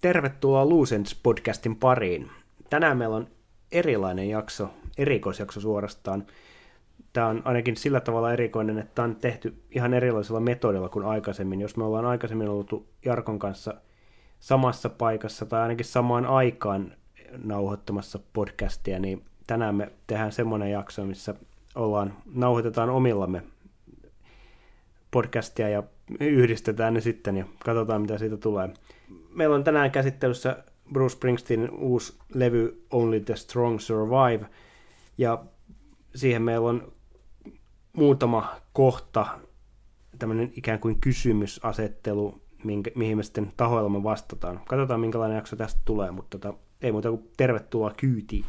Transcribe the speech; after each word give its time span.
Tervetuloa 0.00 0.66
Lucens 0.66 1.20
podcastin 1.22 1.76
pariin. 1.76 2.30
Tänään 2.70 2.96
meillä 2.96 3.16
on 3.16 3.28
erilainen 3.72 4.28
jakso, 4.28 4.68
erikoisjakso 4.98 5.60
suorastaan. 5.60 6.26
Tämä 7.12 7.26
on 7.26 7.42
ainakin 7.44 7.76
sillä 7.76 8.00
tavalla 8.00 8.32
erikoinen, 8.32 8.78
että 8.78 8.94
tämä 8.94 9.08
on 9.08 9.16
tehty 9.16 9.62
ihan 9.70 9.94
erilaisella 9.94 10.40
metodilla 10.40 10.88
kuin 10.88 11.04
aikaisemmin. 11.04 11.60
Jos 11.60 11.76
me 11.76 11.84
ollaan 11.84 12.06
aikaisemmin 12.06 12.48
ollut 12.48 12.88
Jarkon 13.04 13.38
kanssa 13.38 13.74
samassa 14.40 14.88
paikassa 14.88 15.46
tai 15.46 15.60
ainakin 15.60 15.86
samaan 15.86 16.26
aikaan 16.26 16.92
nauhoittamassa 17.44 18.18
podcastia, 18.32 18.98
niin 18.98 19.24
tänään 19.46 19.74
me 19.74 19.92
tehdään 20.06 20.32
semmoinen 20.32 20.70
jakso, 20.70 21.04
missä 21.04 21.34
ollaan, 21.74 22.14
nauhoitetaan 22.34 22.90
omillamme 22.90 23.42
podcastia 25.10 25.68
ja 25.68 25.82
yhdistetään 26.20 26.94
ne 26.94 27.00
sitten 27.00 27.36
ja 27.36 27.44
katsotaan 27.64 28.02
mitä 28.02 28.18
siitä 28.18 28.36
tulee. 28.36 28.68
Meillä 29.30 29.54
on 29.54 29.64
tänään 29.64 29.90
käsittelyssä 29.90 30.64
Bruce 30.92 31.12
Springsteenin 31.12 31.70
uusi 31.70 32.18
levy 32.34 32.86
Only 32.90 33.20
the 33.20 33.36
Strong 33.36 33.80
Survive 33.80 34.46
ja 35.18 35.44
siihen 36.14 36.42
meillä 36.42 36.68
on 36.68 36.92
muutama 37.92 38.56
kohta, 38.72 39.26
tämmöinen 40.18 40.52
ikään 40.56 40.78
kuin 40.78 41.00
kysymysasettelu, 41.00 42.42
minkä, 42.64 42.90
mihin 42.94 43.16
me 43.16 43.22
sitten 43.22 43.52
tahoillamme 43.56 44.02
vastataan. 44.02 44.60
Katsotaan 44.68 45.00
minkälainen 45.00 45.36
jakso 45.36 45.56
tästä 45.56 45.80
tulee, 45.84 46.10
mutta 46.10 46.38
tota, 46.38 46.58
ei 46.82 46.92
muuta 46.92 47.08
kuin 47.10 47.30
tervetuloa 47.36 47.92
kyytiin. 47.96 48.44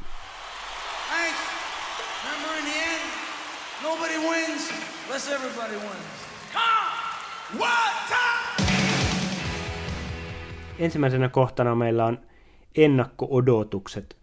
Nobody 3.84 4.18
wins 4.20 4.74
unless 5.08 5.28
everybody 5.28 5.76
wins. 5.76 6.28
Come! 6.54 7.60
One 7.60 7.94
time! 8.08 8.47
Ensimmäisenä 10.80 11.30
kohtana 11.30 11.76
meillä 11.76 12.06
on 12.06 12.20
ennakko-odotukset. 12.76 14.18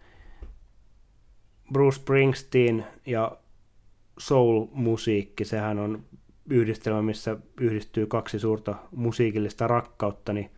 Bruce 1.72 1.96
Springsteen 1.96 2.86
ja 3.06 3.38
soul-musiikki, 4.18 5.44
sehän 5.44 5.78
on 5.78 6.04
yhdistelmä, 6.50 7.02
missä 7.02 7.36
yhdistyy 7.60 8.06
kaksi 8.06 8.38
suurta 8.38 8.74
musiikillista 8.90 9.66
rakkautta, 9.66 10.32
niin 10.32 10.50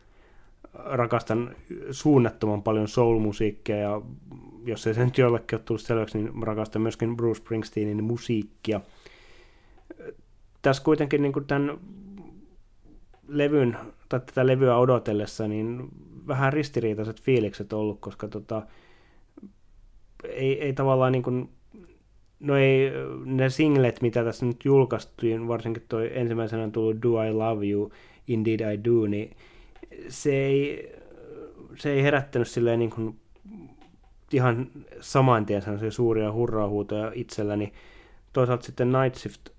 rakastan 0.74 1.56
suunnattoman 1.90 2.62
paljon 2.62 2.88
soul-musiikkia 2.88 3.76
ja 3.76 4.02
jos 4.64 4.86
ei 4.86 4.94
se 4.94 5.04
nyt 5.04 5.18
jollekin 5.18 5.56
ole 5.56 5.62
tullut 5.64 5.82
selväksi, 5.82 6.18
niin 6.18 6.42
rakastan 6.42 6.82
myöskin 6.82 7.16
Bruce 7.16 7.38
Springsteenin 7.38 8.04
musiikkia. 8.04 8.80
Tässä 10.62 10.82
kuitenkin 10.82 11.22
niin 11.22 11.32
kuin 11.32 11.46
tämän 11.46 11.78
levyn, 13.28 13.76
tai 14.08 14.20
tätä 14.20 14.46
levyä 14.46 14.76
odotellessa, 14.76 15.48
niin 15.48 15.88
vähän 16.26 16.52
ristiriitaiset 16.52 17.20
fiilikset 17.20 17.72
ollut, 17.72 18.00
koska 18.00 18.28
tota, 18.28 18.62
ei, 20.24 20.62
ei 20.62 20.72
tavallaan 20.72 21.12
niin 21.12 21.22
kuin, 21.22 21.48
no 22.40 22.56
ei, 22.56 22.92
ne 23.24 23.50
singlet, 23.50 24.02
mitä 24.02 24.24
tässä 24.24 24.46
nyt 24.46 24.64
julkaistuin, 24.64 25.48
varsinkin 25.48 25.82
toi 25.88 26.10
ensimmäisenä 26.18 26.70
tullut 26.70 27.02
Do 27.02 27.22
I 27.22 27.32
Love 27.32 27.66
You, 27.66 27.92
Indeed 28.28 28.60
I 28.74 28.84
Do, 28.84 29.06
niin 29.06 29.36
se 30.08 30.34
ei, 30.34 30.92
se 31.76 31.92
ei 31.92 32.02
herättänyt 32.02 32.48
silleen 32.48 32.78
niin 32.78 32.90
kuin 32.90 33.16
ihan 34.32 34.66
saman 35.00 35.46
tien 35.46 35.62
suuria 35.90 36.32
hurrahuutoja 36.32 37.12
itselläni. 37.14 37.72
Toisaalta 38.32 38.66
sitten 38.66 38.92
Night 38.92 39.18
Shift 39.18 39.55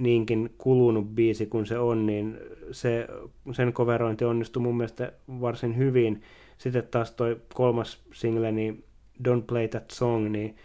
niinkin 0.00 0.54
kulunut 0.58 1.14
biisi 1.14 1.46
kuin 1.46 1.66
se 1.66 1.78
on, 1.78 2.06
niin 2.06 2.38
se, 2.70 3.06
sen 3.52 3.72
coverointi 3.72 4.24
onnistui 4.24 4.62
mun 4.62 4.76
mielestä 4.76 5.12
varsin 5.40 5.76
hyvin. 5.76 6.22
Sitten 6.58 6.88
taas 6.90 7.12
toi 7.12 7.40
kolmas 7.54 8.02
single, 8.12 8.52
niin 8.52 8.84
Don't 9.28 9.42
Play 9.46 9.68
That 9.68 9.90
Song, 9.90 10.28
niin 10.28 10.56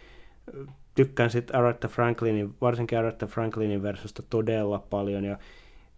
tykkään 0.95 1.29
sitten 1.29 1.55
Aretha 1.55 1.87
Franklinin, 1.87 2.53
varsinkin 2.61 2.97
Aretha 2.97 3.27
Franklinin 3.27 3.83
versiosta 3.83 4.23
todella 4.29 4.79
paljon, 4.89 5.23
ja 5.23 5.37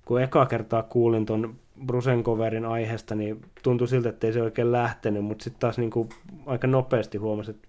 kun 0.05 0.21
eka 0.21 0.45
kertaa 0.45 0.83
kuulin 0.83 1.25
ton 1.25 1.55
Brusen 1.85 2.23
coverin 2.23 2.65
aiheesta, 2.65 3.15
niin 3.15 3.41
tuntui 3.63 3.87
siltä, 3.87 4.09
että 4.09 4.27
ei 4.27 4.33
se 4.33 4.41
oikein 4.41 4.71
lähtenyt, 4.71 5.25
mutta 5.25 5.43
sitten 5.43 5.59
taas 5.59 5.77
niin 5.77 5.91
kuin 5.91 6.09
aika 6.45 6.67
nopeasti 6.67 7.17
huomasin, 7.17 7.55
että 7.55 7.67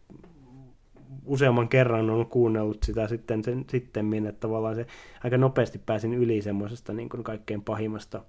useamman 1.29 1.69
kerran 1.69 2.11
on 2.11 2.27
kuunnellut 2.27 2.83
sitä 2.83 3.09
sitten, 3.09 3.45
sen, 3.45 3.65
sitten 3.71 4.27
että 4.27 4.41
tavallaan 4.41 4.75
se 4.75 4.87
aika 5.25 5.39
nopeasti 5.39 5.79
pääsin 5.79 6.15
yli 6.15 6.43
semmoisesta 6.43 6.93
niin 6.93 7.09
kuin 7.09 7.25
kaikkein 7.25 7.63
pahimmasta 7.63 8.23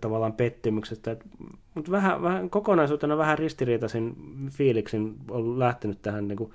tavallaan 0.00 0.32
pettymyksestä. 0.32 1.10
Et, 1.10 1.24
mutta 1.74 1.90
vähän, 1.90 2.22
vähän, 2.22 2.50
kokonaisuutena 2.50 3.16
vähän 3.16 3.38
ristiriitaisin 3.38 4.16
fiiliksin 4.50 5.16
on 5.30 5.58
lähtenyt 5.58 6.02
tähän 6.02 6.28
niin 6.28 6.38
kuin 6.38 6.52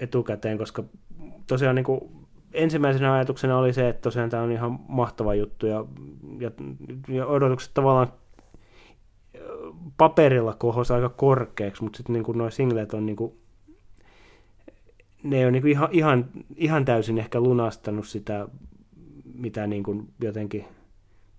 etukäteen, 0.00 0.58
koska 0.58 0.84
tosiaan 1.46 1.74
niin 1.74 1.84
kuin 1.84 2.00
ensimmäisenä 2.52 3.12
ajatuksena 3.12 3.58
oli 3.58 3.72
se, 3.72 3.88
että 3.88 4.02
tosiaan 4.02 4.30
tämä 4.30 4.42
on 4.42 4.52
ihan 4.52 4.78
mahtava 4.88 5.34
juttu 5.34 5.66
ja, 5.66 5.84
ja, 6.38 6.50
ja 7.08 7.26
odotukset 7.26 7.74
tavallaan 7.74 8.12
paperilla 9.96 10.54
kohosi 10.54 10.92
aika 10.92 11.08
korkeaksi, 11.08 11.82
mutta 11.82 11.96
sitten 11.96 12.12
niin 12.12 12.38
nuo 12.38 12.50
singlet 12.50 12.94
on 12.94 13.06
niin 13.06 13.16
kuin, 13.16 13.32
ne 15.30 15.46
on 15.46 15.52
niin 15.52 15.62
kuin 15.62 15.70
ihan, 15.70 15.88
ihan, 15.92 16.30
ihan 16.56 16.84
täysin 16.84 17.18
ehkä 17.18 17.40
lunastanut 17.40 18.08
sitä, 18.08 18.48
mitä 19.34 19.66
niin 19.66 19.82
kuin 19.82 20.08
jotenkin 20.20 20.64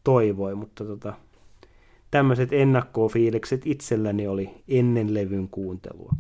toivoi, 0.04 0.56
mutta 0.56 0.86
tota, 0.86 1.14
tämmöiset 2.12 2.54
ennakkofiilikset 2.54 3.62
itselläni 3.66 4.28
oli 4.28 4.50
ennen 4.68 5.14
levyn 5.14 5.48
kuuntelua. 5.50 6.14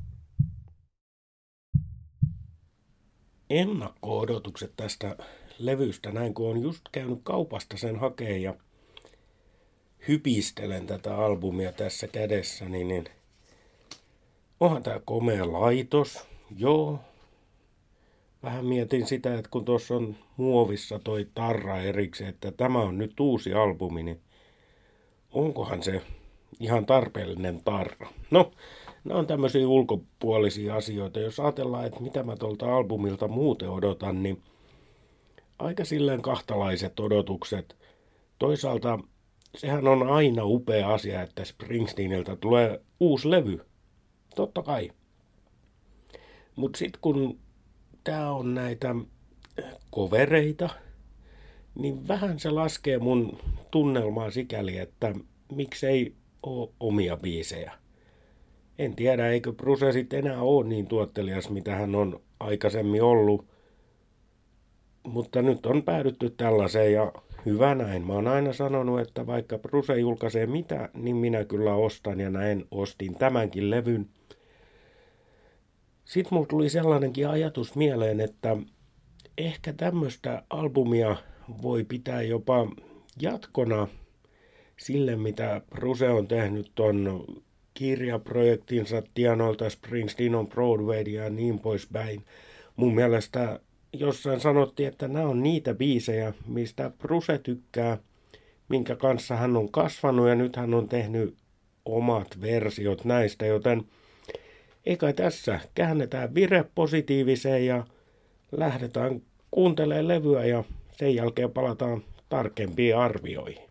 ennakko-odotukset 3.49 4.73
tästä 4.75 5.17
levystä, 5.59 6.11
näin 6.11 6.33
kun 6.33 6.49
on 6.49 6.61
just 6.61 6.81
käynyt 6.91 7.19
kaupasta 7.23 7.77
sen 7.77 7.99
hakeen 7.99 8.41
ja 8.41 8.53
hypistelen 10.07 10.87
tätä 10.87 11.17
albumia 11.17 11.71
tässä 11.71 12.07
kädessä, 12.07 12.65
niin, 12.65 12.87
niin 12.87 13.05
onhan 14.59 14.83
tämä 14.83 14.99
komea 15.05 15.51
laitos, 15.51 16.27
joo. 16.57 16.99
Vähän 18.43 18.65
mietin 18.65 19.05
sitä, 19.05 19.37
että 19.37 19.49
kun 19.51 19.65
tuossa 19.65 19.95
on 19.95 20.15
muovissa 20.37 20.99
toi 20.99 21.27
tarra 21.33 21.77
erikseen, 21.77 22.29
että 22.29 22.51
tämä 22.51 22.79
on 22.79 22.97
nyt 22.97 23.19
uusi 23.19 23.53
albumi, 23.53 24.03
niin 24.03 24.19
onkohan 25.31 25.83
se 25.83 26.01
ihan 26.59 26.85
tarpeellinen 26.85 27.63
tarra? 27.63 28.09
No, 28.31 28.51
nämä 29.03 29.19
on 29.19 29.27
tämmöisiä 29.27 29.67
ulkopuolisia 29.67 30.75
asioita. 30.75 31.19
Jos 31.19 31.39
ajatellaan, 31.39 31.85
että 31.85 31.99
mitä 31.99 32.23
mä 32.23 32.35
tuolta 32.35 32.75
albumilta 32.75 33.27
muuten 33.27 33.69
odotan, 33.69 34.23
niin 34.23 34.43
aika 35.59 35.85
silleen 35.85 36.21
kahtalaiset 36.21 36.99
odotukset. 36.99 37.75
Toisaalta 38.39 38.99
sehän 39.57 39.87
on 39.87 40.07
aina 40.07 40.43
upea 40.45 40.93
asia, 40.93 41.21
että 41.21 41.45
Springsteeniltä 41.45 42.35
tulee 42.35 42.81
uusi 42.99 43.29
levy. 43.31 43.65
Totta 44.35 44.63
kai. 44.63 44.91
Mutta 46.55 46.77
sitten 46.77 47.01
kun 47.01 47.39
tämä 48.03 48.31
on 48.31 48.55
näitä 48.55 48.95
kovereita, 49.91 50.69
niin 51.75 52.07
vähän 52.07 52.39
se 52.39 52.49
laskee 52.49 52.97
mun 52.97 53.37
tunnelmaa 53.71 54.31
sikäli, 54.31 54.77
että 54.77 55.15
miksei 55.51 56.15
ole 56.43 56.69
omia 56.79 57.17
biisejä. 57.17 57.71
En 58.79 58.95
tiedä, 58.95 59.27
eikö 59.27 59.53
Bruce 59.53 59.91
sitten 59.91 60.19
enää 60.19 60.41
ole 60.41 60.67
niin 60.67 60.87
tuottelias, 60.87 61.49
mitä 61.49 61.75
hän 61.75 61.95
on 61.95 62.21
aikaisemmin 62.39 63.03
ollut. 63.03 63.45
Mutta 65.07 65.41
nyt 65.41 65.65
on 65.65 65.83
päädytty 65.83 66.29
tällaiseen 66.29 66.93
ja 66.93 67.11
hyvä 67.45 67.75
näin. 67.75 68.07
Mä 68.07 68.13
oon 68.13 68.27
aina 68.27 68.53
sanonut, 68.53 68.99
että 68.99 69.27
vaikka 69.27 69.57
Bruce 69.57 69.99
julkaisee 69.99 70.45
mitä, 70.45 70.89
niin 70.93 71.15
minä 71.15 71.45
kyllä 71.45 71.73
ostan 71.73 72.19
ja 72.19 72.29
näin 72.29 72.65
ostin 72.71 73.15
tämänkin 73.15 73.69
levyn. 73.69 74.09
Sitten 76.09 76.33
mulla 76.33 76.47
tuli 76.47 76.69
sellainenkin 76.69 77.27
ajatus 77.27 77.75
mieleen, 77.75 78.19
että 78.19 78.57
ehkä 79.37 79.73
tämmöistä 79.73 80.43
albumia 80.49 81.15
voi 81.61 81.83
pitää 81.83 82.21
jopa 82.21 82.67
jatkona 83.21 83.87
sille, 84.79 85.15
mitä 85.15 85.61
Bruce 85.69 86.09
on 86.09 86.27
tehnyt 86.27 86.71
ton 86.75 87.25
kirjaprojektinsa 87.73 89.03
Tianoilta 89.13 89.69
Springsteen 89.69 90.35
on 90.35 90.47
Broadway 90.47 91.01
ja 91.01 91.29
niin 91.29 91.59
poispäin. 91.59 92.25
Mun 92.75 92.95
mielestä 92.95 93.59
jossain 93.93 94.39
sanottiin, 94.39 94.89
että 94.89 95.07
nämä 95.07 95.25
on 95.25 95.43
niitä 95.43 95.73
biisejä, 95.73 96.33
mistä 96.47 96.91
Bruce 96.97 97.37
tykkää, 97.37 97.97
minkä 98.69 98.95
kanssa 98.95 99.35
hän 99.35 99.57
on 99.57 99.71
kasvanut 99.71 100.27
ja 100.27 100.35
nyt 100.35 100.55
hän 100.55 100.73
on 100.73 100.89
tehnyt 100.89 101.35
omat 101.85 102.41
versiot 102.41 103.05
näistä, 103.05 103.45
joten 103.45 103.83
eikä 104.85 105.13
tässä 105.13 105.59
käännetään 105.75 106.35
vire 106.35 106.65
positiiviseen 106.75 107.65
ja 107.65 107.85
lähdetään 108.51 109.21
kuuntelemaan 109.51 110.07
levyä 110.07 110.45
ja 110.45 110.63
sen 110.91 111.15
jälkeen 111.15 111.51
palataan 111.51 112.03
tarkempiin 112.29 112.97
arvioihin. 112.97 113.69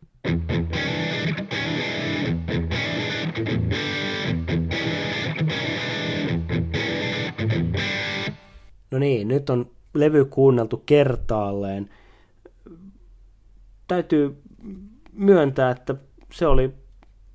No 8.91 8.99
niin, 8.99 9.29
nyt 9.29 9.51
on 9.51 9.71
levy 9.95 10.25
kuunneltu 10.25 10.83
kertaalleen. 10.87 11.91
Täytyy 13.89 14.37
myöntää, 15.13 15.71
että 15.71 15.95
se 16.33 16.47
oli 16.47 16.75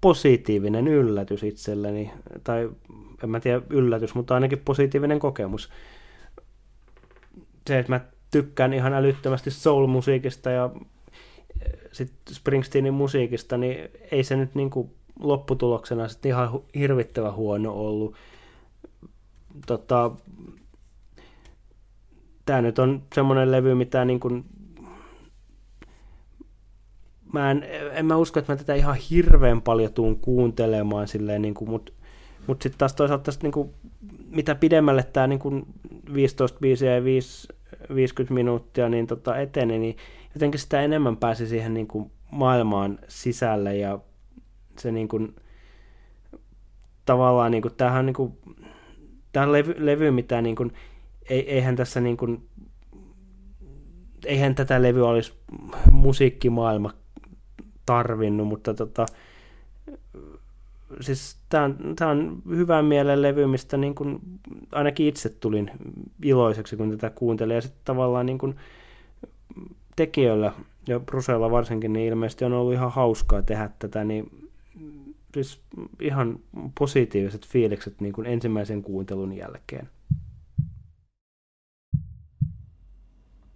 positiivinen 0.02 0.88
yllätys 0.88 1.44
itselleni, 1.44 2.12
tai 2.44 2.70
en 3.24 3.30
mä 3.30 3.40
tiedä 3.40 3.62
yllätys, 3.70 4.16
mutta 4.16 4.34
ainakin 4.34 4.60
positiivinen 4.60 5.20
kokemus. 5.20 5.70
Se, 7.68 7.80
että 7.80 7.92
mä 7.92 8.02
tykkään 8.32 8.74
ihan 8.74 8.94
älyttömästi 8.94 9.52
soul-musiikista 9.52 10.50
ja 10.50 10.70
sitten 11.92 12.36
Springsteenin 12.36 12.94
musiikista, 12.94 13.58
niin 13.58 13.90
ei 14.12 14.24
se 14.24 14.36
nyt 14.36 14.56
niin 14.56 14.70
kuin 14.70 14.92
lopputuloksena 15.20 16.08
sitten 16.08 16.30
ihan 16.30 16.50
hirvittävän 16.76 17.34
huono 17.34 17.74
ollut. 17.74 18.16
Tota, 19.68 20.12
tämä 22.46 22.62
nyt 22.62 22.80
on 22.80 23.04
semmoinen 23.16 23.52
levy, 23.52 23.76
mitä 23.76 24.06
niin 24.06 24.20
kuin, 24.20 24.46
mä 27.34 27.52
en, 27.52 27.66
en 27.92 28.06
mä 28.06 28.16
usko, 28.16 28.40
että 28.40 28.54
mä 28.54 28.58
tätä 28.58 28.74
ihan 28.74 28.96
hirveän 28.96 29.62
paljon 29.62 29.94
tuun 29.94 30.20
kuuntelemaan 30.20 31.08
silleen, 31.08 31.42
niin 31.42 31.54
kuin, 31.54 31.70
mutta 31.70 31.92
mut 32.48 32.62
sitten 32.62 32.80
taas 32.80 32.94
toisaalta 32.94 33.24
tästä, 33.24 33.44
niin 33.44 33.52
kuin, 33.52 33.74
mitä 34.30 34.56
pidemmälle 34.56 35.04
tämä 35.04 35.28
niin 35.28 35.40
kuin 35.40 35.66
15 36.14 36.60
biisiä 36.60 36.96
ja 36.96 37.04
5, 37.04 37.48
50 37.96 38.34
minuuttia 38.34 38.90
niin 38.90 39.08
tota 39.08 39.38
eteni, 39.38 39.80
niin 39.80 39.98
jotenkin 40.36 40.60
sitä 40.60 40.82
enemmän 40.82 41.18
pääsi 41.18 41.48
siihen 41.48 41.74
niin 41.74 41.88
kuin 41.88 42.12
maailmaan 42.32 43.00
sisälle 43.08 43.78
ja 43.78 44.00
se 44.80 44.92
niin 44.92 45.08
kuin, 45.08 45.36
tavallaan 47.06 47.52
niin 47.52 47.62
kuin, 47.62 47.74
tämähän 47.76 48.06
niin 48.06 48.14
kuin, 48.14 48.38
tämä 49.32 49.52
levy, 49.52 49.76
levy 49.78 50.12
mitä 50.12 50.42
niin 50.42 50.56
kuin, 50.56 50.74
ei, 51.30 51.52
eihän 51.52 51.76
tässä 51.76 52.02
niin 52.02 52.18
kuin, 52.18 52.50
eihän 54.26 54.56
tätä 54.56 54.82
levyä 54.82 55.08
olisi 55.08 55.34
musiikkimaailma 55.92 56.92
tarvinnut, 57.86 58.48
mutta 58.48 58.74
tota, 58.74 59.06
siis 61.02 61.38
tämä 61.50 61.64
on, 61.64 61.96
on 62.02 62.42
hyvän 62.50 62.86
mielen 62.86 63.22
levy, 63.22 63.48
mistä 63.48 63.78
niin 63.78 63.96
kuin 63.96 64.20
ainakin 64.72 65.08
itse 65.08 65.30
tulin 65.30 65.72
iloiseksi, 66.24 66.78
kun 66.78 66.92
tätä 66.92 67.10
kuuntelin. 67.10 67.56
Ja 67.56 67.62
sitten 67.62 67.82
tavallaan 67.86 68.26
niin 68.26 68.38
kuin 68.38 68.56
tekijöillä 69.96 70.54
ja 70.88 71.00
Brusella 71.00 71.52
varsinkin, 71.52 71.94
niin 71.94 72.08
ilmeisesti 72.08 72.46
on 72.46 72.54
ollut 72.54 72.74
ihan 72.74 72.92
hauskaa 72.92 73.42
tehdä 73.42 73.70
tätä, 73.80 74.04
niin 74.04 74.30
siis 75.34 75.60
ihan 76.02 76.40
positiiviset 76.80 77.48
fiilikset 77.48 78.02
niin 78.02 78.14
kuin 78.14 78.28
ensimmäisen 78.28 78.82
kuuntelun 78.82 79.34
jälkeen. 79.34 79.90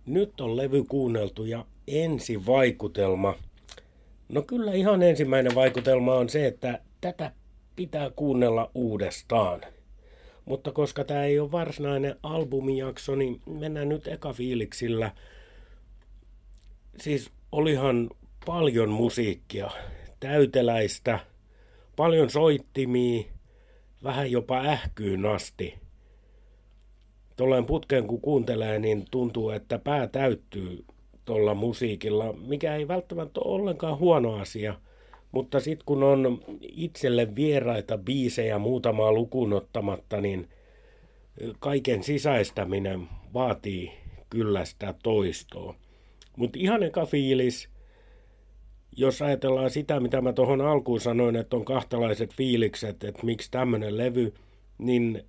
Nyt 0.05 0.41
on 0.41 0.57
levy 0.57 0.83
kuunneltu 0.83 1.45
ja 1.45 1.65
ensi 1.87 2.45
vaikutelma. 2.45 3.35
No 4.29 4.41
kyllä 4.41 4.73
ihan 4.73 5.03
ensimmäinen 5.03 5.55
vaikutelma 5.55 6.15
on 6.15 6.29
se, 6.29 6.47
että 6.47 6.79
tätä 7.01 7.31
pitää 7.75 8.09
kuunnella 8.09 8.71
uudestaan. 8.75 9.61
Mutta 10.45 10.71
koska 10.71 11.03
tämä 11.03 11.23
ei 11.23 11.39
ole 11.39 11.51
varsinainen 11.51 12.15
albumijakso, 12.23 13.15
niin 13.15 13.41
mennään 13.45 13.89
nyt 13.89 14.07
eka 14.07 14.33
fiiliksillä. 14.33 15.11
Siis 16.97 17.31
olihan 17.51 18.09
paljon 18.45 18.89
musiikkia, 18.89 19.69
täyteläistä, 20.19 21.19
paljon 21.95 22.29
soittimia, 22.29 23.23
vähän 24.03 24.31
jopa 24.31 24.57
ähkyyn 24.57 25.25
asti. 25.25 25.79
Tuolleen 27.37 27.65
putkeen 27.65 28.07
kun 28.07 28.21
kuuntelee, 28.21 28.79
niin 28.79 29.05
tuntuu, 29.11 29.49
että 29.49 29.79
pää 29.79 30.07
täyttyy 30.07 30.85
tuolla 31.25 31.53
musiikilla, 31.53 32.33
mikä 32.33 32.75
ei 32.75 32.87
välttämättä 32.87 33.39
ole 33.39 33.55
ollenkaan 33.55 33.97
huono 33.97 34.33
asia– 34.33 34.75
mutta 35.37 35.59
sitten 35.59 35.85
kun 35.85 36.03
on 36.03 36.39
itselle 36.61 37.35
vieraita 37.35 37.97
biisejä 37.97 38.59
muutamaa 38.59 39.11
lukuun 39.11 39.53
ottamatta, 39.53 40.21
niin 40.21 40.49
kaiken 41.59 42.03
sisäistäminen 42.03 43.07
vaatii 43.33 43.91
kyllä 44.29 44.65
sitä 44.65 44.93
toistoa. 45.03 45.75
Mutta 46.37 46.59
ihan 46.61 46.83
eka 46.83 47.05
fiilis, 47.05 47.69
jos 48.95 49.21
ajatellaan 49.21 49.69
sitä, 49.69 49.99
mitä 49.99 50.21
mä 50.21 50.33
tuohon 50.33 50.61
alkuun 50.61 51.01
sanoin, 51.01 51.35
että 51.35 51.55
on 51.55 51.65
kahtalaiset 51.65 52.33
fiilikset, 52.33 53.03
että 53.03 53.25
miksi 53.25 53.51
tämmöinen 53.51 53.97
levy, 53.97 54.33
niin 54.77 55.23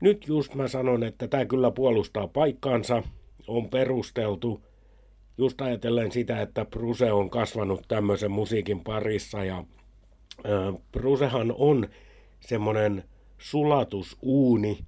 nyt 0.00 0.28
just 0.28 0.54
mä 0.54 0.68
sanon, 0.68 1.02
että 1.02 1.28
tämä 1.28 1.44
kyllä 1.44 1.70
puolustaa 1.70 2.28
paikkaansa, 2.28 3.02
on 3.46 3.70
perusteltu– 3.70 4.60
just 5.38 5.60
ajatellen 5.60 6.12
sitä, 6.12 6.42
että 6.42 6.64
Bruse 6.64 7.12
on 7.12 7.30
kasvanut 7.30 7.82
tämmöisen 7.88 8.30
musiikin 8.30 8.80
parissa 8.80 9.44
ja 9.44 9.58
äh, 9.58 10.74
Brusehan 10.92 11.54
on 11.58 11.88
semmoinen 12.40 13.04
sulatusuuni, 13.38 14.78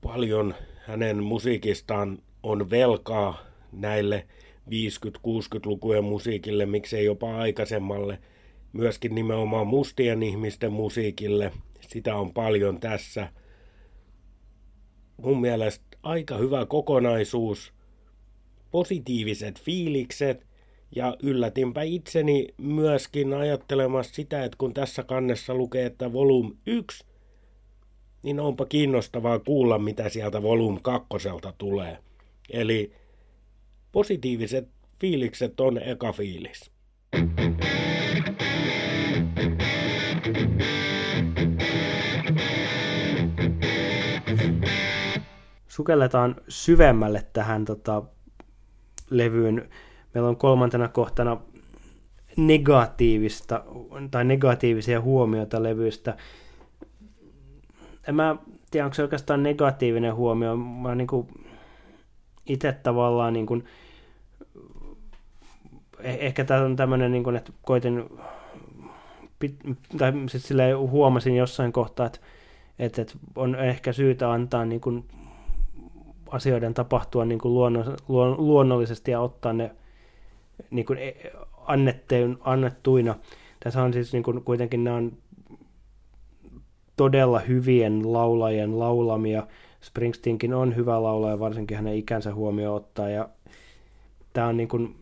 paljon 0.00 0.54
hänen 0.86 1.22
musiikistaan 1.22 2.18
on 2.42 2.70
velkaa 2.70 3.38
näille 3.72 4.26
50-60-lukujen 4.70 6.04
musiikille, 6.04 6.66
miksei 6.66 7.04
jopa 7.04 7.36
aikaisemmalle, 7.36 8.18
myöskin 8.72 9.14
nimenomaan 9.14 9.66
mustien 9.66 10.22
ihmisten 10.22 10.72
musiikille, 10.72 11.52
sitä 11.80 12.16
on 12.16 12.32
paljon 12.32 12.80
tässä. 12.80 13.28
Mun 15.16 15.40
mielestä 15.40 15.84
aika 16.02 16.36
hyvä 16.36 16.66
kokonaisuus, 16.66 17.72
positiiviset 18.74 19.60
fiilikset 19.60 20.46
ja 20.96 21.16
yllätinpä 21.22 21.82
itseni 21.82 22.48
myöskin 22.58 23.34
ajattelemassa 23.34 24.14
sitä, 24.14 24.44
että 24.44 24.56
kun 24.58 24.74
tässä 24.74 25.02
kannessa 25.02 25.54
lukee, 25.54 25.86
että 25.86 26.12
volum 26.12 26.56
1, 26.66 27.04
niin 28.22 28.40
onpa 28.40 28.66
kiinnostavaa 28.66 29.38
kuulla, 29.38 29.78
mitä 29.78 30.08
sieltä 30.08 30.42
volum 30.42 30.78
2 30.82 31.08
tulee. 31.58 31.98
Eli 32.50 32.92
positiiviset 33.92 34.68
fiilikset 35.00 35.60
on 35.60 35.78
eka 35.82 36.12
fiilis. 36.12 36.70
Sukelletaan 45.68 46.36
syvemmälle 46.48 47.26
tähän 47.32 47.64
tota, 47.64 48.02
levyyn. 49.16 49.68
Meillä 50.14 50.28
on 50.28 50.36
kolmantena 50.36 50.88
kohtana 50.88 51.36
negatiivista 52.36 53.64
tai 54.10 54.24
negatiivisia 54.24 55.00
huomioita 55.00 55.62
levystä. 55.62 56.16
En 58.08 58.14
mä 58.14 58.36
tiedä, 58.70 58.84
onko 58.84 58.94
se 58.94 59.02
oikeastaan 59.02 59.42
negatiivinen 59.42 60.14
huomio. 60.14 60.56
Mä 60.56 60.94
niin 60.94 61.06
kuin 61.06 61.28
itse 62.46 62.72
tavallaan 62.72 63.32
niin 63.32 63.46
kuin, 63.46 63.64
eh, 65.98 66.16
ehkä 66.20 66.44
tämä 66.44 66.64
on 66.64 66.76
tämmöinen, 66.76 67.12
niin 67.12 67.24
kuin, 67.24 67.36
että 67.36 67.52
koitin, 67.62 68.04
tai 69.98 70.12
siis 70.26 70.50
huomasin 70.90 71.36
jossain 71.36 71.72
kohtaa, 71.72 72.06
että, 72.06 72.20
että, 73.02 73.14
on 73.36 73.54
ehkä 73.54 73.92
syytä 73.92 74.32
antaa 74.32 74.64
niin 74.64 74.80
kuin 74.80 75.04
asioiden 76.34 76.74
tapahtua 76.74 77.24
niin 77.24 77.38
kuin 77.38 77.54
luonno, 77.54 77.84
luonnollisesti 78.38 79.10
ja 79.10 79.20
ottaa 79.20 79.52
ne 79.52 79.70
niin 80.70 80.86
kuin 80.86 80.98
e, 80.98 81.14
annettein, 81.66 82.38
annettuina. 82.40 83.14
Tässä 83.60 83.82
on 83.82 83.92
siis 83.92 84.12
niin 84.12 84.22
kuin, 84.22 84.44
kuitenkin 84.44 84.84
nämä 84.84 84.96
on 84.96 85.12
todella 86.96 87.38
hyvien 87.38 88.12
laulajien 88.12 88.78
laulamia. 88.78 89.46
Springsteenkin 89.80 90.54
on 90.54 90.76
hyvä 90.76 91.02
laulaja, 91.02 91.38
varsinkin 91.38 91.76
hänen 91.76 91.94
ikänsä 91.94 92.34
huomioon 92.34 92.76
ottaa. 92.76 93.08
Ja 93.08 93.28
tämä 94.32 94.46
on 94.46 94.56
niin 94.56 94.68
kuin, 94.68 94.96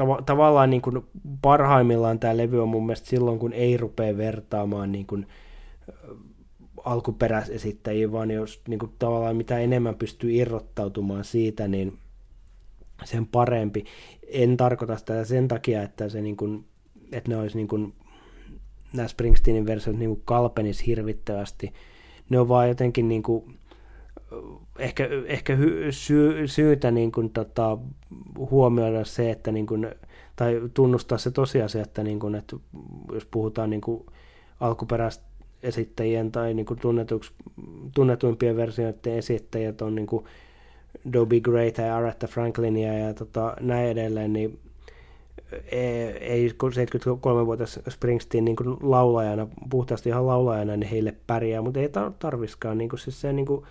tav- 0.00 0.22
tavallaan 0.26 0.70
niin 0.70 0.82
kuin 0.82 1.06
parhaimmillaan 1.42 2.18
tämä 2.18 2.36
levy 2.36 2.62
on 2.62 2.68
mun 2.68 2.86
mielestä 2.86 3.08
silloin, 3.08 3.38
kun 3.38 3.52
ei 3.52 3.76
rupea 3.76 4.16
vertaamaan 4.16 4.92
niin 4.92 5.06
kuin 5.06 5.26
alkuperäisesittäjiä, 6.84 8.12
vaan 8.12 8.30
jos 8.30 8.62
niin 8.68 8.78
kuin, 8.78 8.92
tavallaan 8.98 9.36
mitä 9.36 9.58
enemmän 9.58 9.94
pystyy 9.94 10.32
irrottautumaan 10.32 11.24
siitä, 11.24 11.68
niin 11.68 11.98
sen 13.04 13.26
parempi. 13.26 13.84
En 14.28 14.56
tarkoita 14.56 14.96
sitä 14.96 15.24
sen 15.24 15.48
takia, 15.48 15.82
että, 15.82 16.08
se 16.08 16.20
niin 16.20 16.36
kuin, 16.36 16.64
että 17.12 17.30
ne 17.30 17.36
olisi 17.36 17.56
niin 17.56 17.68
kuin, 17.68 17.94
nämä 18.92 19.08
Springsteenin 19.08 19.66
versiot 19.66 19.96
niin 19.96 20.10
kuin 20.10 20.22
kalpenis 20.24 20.86
hirvittävästi. 20.86 21.72
Ne 22.28 22.38
on 22.38 22.48
vaan 22.48 22.68
jotenkin 22.68 23.08
niin 23.08 23.22
kuin, 23.22 23.58
ehkä, 24.78 25.08
ehkä 25.26 25.56
hy, 25.56 25.92
sy, 25.92 26.42
syytä 26.46 26.90
niin 26.90 27.12
kuin, 27.12 27.30
tota, 27.30 27.78
huomioida 28.36 29.04
se, 29.04 29.30
että 29.30 29.52
niin 29.52 29.66
kuin, 29.66 29.94
tai 30.36 30.60
tunnustaa 30.74 31.18
se 31.18 31.30
tosiasia, 31.30 31.82
että, 31.82 32.02
niin 32.02 32.20
kuin, 32.20 32.34
että 32.34 32.56
jos 33.12 33.26
puhutaan 33.26 33.70
niin 33.70 33.80
kuin, 33.80 34.06
alkuperäistä 34.60 35.24
esittäjien 35.62 36.32
tai 36.32 36.54
niin 36.54 36.66
kuin 36.66 36.80
tunnetuimpien 37.94 38.56
versioiden 38.56 39.18
esittäjät 39.18 39.82
on 39.82 39.94
niin 39.94 40.06
kuin 40.06 40.24
Dobie 41.12 41.40
Gray 41.40 41.72
tai 41.72 41.90
Aretha 41.90 42.26
Franklinia 42.26 42.98
ja 42.98 43.14
tota, 43.14 43.56
näin 43.60 43.88
edelleen, 43.88 44.32
niin 44.32 44.58
ei 46.20 46.48
73-vuotias 46.48 47.80
Springsteen 47.88 48.44
niin 48.44 48.56
laulajana, 48.82 49.48
puhtaasti 49.70 50.08
ihan 50.08 50.26
laulajana, 50.26 50.76
niin 50.76 50.90
heille 50.90 51.14
pärjää, 51.26 51.62
mutta 51.62 51.80
ei 51.80 51.90
tarviskaan. 52.18 52.78
Niin 52.78 52.88
kuin, 52.88 53.00
siis 53.00 53.20
se, 53.20 53.32
niin 53.32 53.46
kuin, 53.46 53.64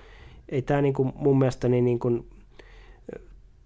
ei 0.50 0.62
tämä 0.62 0.82
niin 0.82 0.94
kuin, 0.94 1.14
mun 1.16 1.40
mielestä 1.40 1.70
niin, 1.70 1.86
niin 1.86 2.00
kuin, 2.00 2.28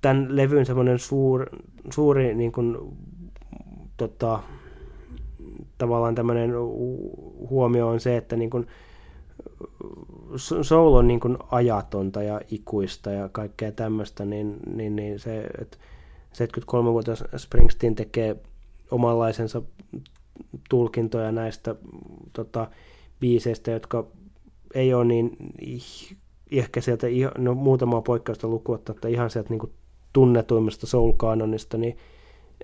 tämän 0.02 0.36
levyn 0.36 0.66
semmoinen 0.66 1.00
suur, 1.00 1.46
suuri 1.90 2.36
niin 2.36 2.52
kuin, 2.52 2.78
tota, 3.98 4.40
tavallaan 5.78 6.16
tämmöinen 6.16 6.52
huomio 7.50 7.88
on 7.88 8.00
se, 8.00 8.18
että 8.18 8.36
niin 8.36 8.50
kuin, 8.50 8.68
soul 10.62 10.94
on 10.94 11.08
niin 11.08 11.20
kuin 11.20 11.38
ajatonta 11.52 12.24
ja 12.24 12.42
ikuista 12.52 13.12
ja 13.12 13.30
kaikkea 13.30 13.72
tämmöistä, 13.72 14.26
niin, 14.26 14.58
niin, 14.76 14.96
niin 14.96 15.20
se, 15.20 15.44
että 15.62 15.78
73-vuotias 16.34 17.24
Springsteen 17.38 17.96
tekee 17.96 18.36
omanlaisensa 18.92 19.62
tulkintoja 20.70 21.32
näistä 21.32 21.76
tota, 22.34 22.68
biiseistä, 23.20 23.72
jotka 23.72 24.08
ei 24.74 24.94
ole 24.94 25.06
niin 25.06 25.38
ehkä 26.52 26.82
sieltä, 26.82 27.08
no 27.38 27.54
muutamaa 27.54 28.02
poikkeusta 28.02 28.48
lukuotta, 28.48 29.08
ihan 29.08 29.30
sieltä 29.30 29.50
niin 29.50 29.60
kuin 29.60 29.72
tunnetuimmasta 30.14 30.88
soul-kanonista, 30.88 31.78
niin 31.78 31.98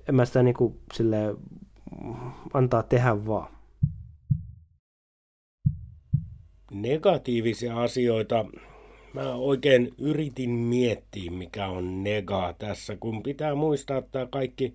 en 0.10 0.16
mä 0.16 0.26
sitä 0.26 0.44
niin 0.44 0.54
kuin, 0.54 0.80
sille 0.94 1.36
antaa 2.54 2.84
tehdä 2.84 3.26
vaan. 3.26 3.48
Negatiivisia 6.72 7.82
asioita 7.82 8.46
Mä 9.14 9.36
oikein 9.36 9.94
yritin 9.98 10.50
miettiä, 10.50 11.32
mikä 11.32 11.68
on 11.68 12.04
nega 12.04 12.54
tässä, 12.60 12.96
kun 12.96 13.24
pitää 13.24 13.56
muistaa, 13.56 13.98
että 13.98 14.28
kaikki 14.32 14.74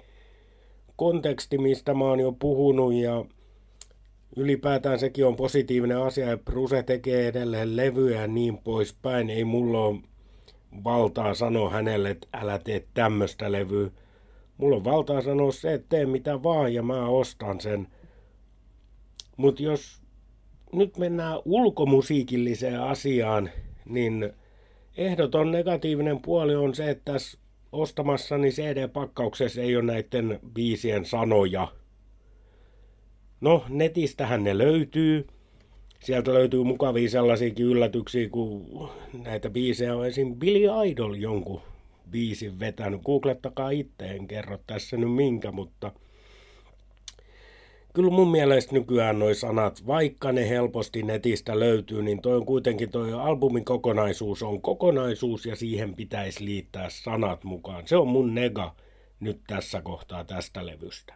konteksti, 0.96 1.58
mistä 1.58 1.94
mä 1.94 2.04
oon 2.04 2.20
jo 2.20 2.32
puhunut 2.32 2.94
ja 2.94 3.24
ylipäätään 4.36 4.98
sekin 4.98 5.26
on 5.26 5.36
positiivinen 5.36 5.98
asia, 5.98 6.32
että 6.32 6.44
Bruse 6.44 6.82
tekee 6.82 7.28
edelleen 7.28 7.76
levyjä 7.76 8.20
ja 8.20 8.26
niin 8.26 8.58
poispäin. 8.58 9.30
Ei 9.30 9.44
mulla 9.44 9.80
ole 9.80 10.00
valtaa 10.84 11.34
sanoa 11.34 11.70
hänelle, 11.70 12.10
että 12.10 12.28
älä 12.32 12.58
tee 12.58 12.84
tämmöistä 12.94 13.52
levyä. 13.52 13.90
Mulla 14.58 14.76
on 14.76 14.84
valtaa 14.84 15.22
sanoa 15.22 15.52
se, 15.52 15.74
että 15.74 15.86
tee 15.88 16.06
mitä 16.06 16.42
vaan 16.42 16.74
ja 16.74 16.82
mä 16.82 17.08
ostan 17.08 17.60
sen. 17.60 17.88
Mutta 19.36 19.62
jos 19.62 20.00
nyt 20.72 20.98
mennään 20.98 21.38
ulkomusiikilliseen 21.44 22.80
asiaan, 22.80 23.50
niin 23.84 24.32
ehdoton 24.96 25.52
negatiivinen 25.52 26.22
puoli 26.22 26.54
on 26.54 26.74
se, 26.74 26.90
että 26.90 27.12
tässä 27.12 27.38
ostamassani 27.72 28.50
CD-pakkauksessa 28.50 29.60
ei 29.60 29.76
ole 29.76 29.84
näiden 29.84 30.40
biisien 30.54 31.04
sanoja. 31.04 31.68
No, 33.40 33.64
netistähän 33.68 34.44
ne 34.44 34.58
löytyy. 34.58 35.26
Sieltä 36.00 36.34
löytyy 36.34 36.64
mukavia 36.64 37.10
sellaisiakin 37.10 37.66
yllätyksiä, 37.66 38.28
kun 38.28 38.88
näitä 39.24 39.50
biisejä 39.50 39.96
on 39.96 40.06
esim. 40.06 40.36
Billy 40.36 40.68
Idol 40.86 41.14
jonkun 41.14 41.60
biisin 42.10 42.60
vetänyt. 42.60 43.02
Googlettakaa 43.02 43.70
itse, 43.70 44.04
en 44.04 44.28
kerro 44.28 44.58
tässä 44.66 44.96
nyt 44.96 45.14
minkä, 45.14 45.52
mutta– 45.52 45.92
kyllä 47.96 48.10
mun 48.10 48.30
mielestä 48.30 48.72
nykyään 48.72 49.18
noi 49.18 49.34
sanat, 49.34 49.86
vaikka 49.86 50.32
ne 50.32 50.48
helposti 50.48 51.02
netistä 51.02 51.60
löytyy, 51.60 52.02
niin 52.02 52.22
toi 52.22 52.36
on 52.36 52.46
kuitenkin 52.46 52.90
toi 52.90 53.12
albumin 53.12 53.64
kokonaisuus 53.64 54.42
on 54.42 54.62
kokonaisuus 54.62 55.46
ja 55.46 55.56
siihen 55.56 55.94
pitäisi 55.94 56.44
liittää 56.44 56.90
sanat 56.90 57.44
mukaan. 57.44 57.88
Se 57.88 57.96
on 57.96 58.08
mun 58.08 58.34
nega 58.34 58.74
nyt 59.20 59.40
tässä 59.46 59.82
kohtaa 59.82 60.24
tästä 60.24 60.66
levystä. 60.66 61.14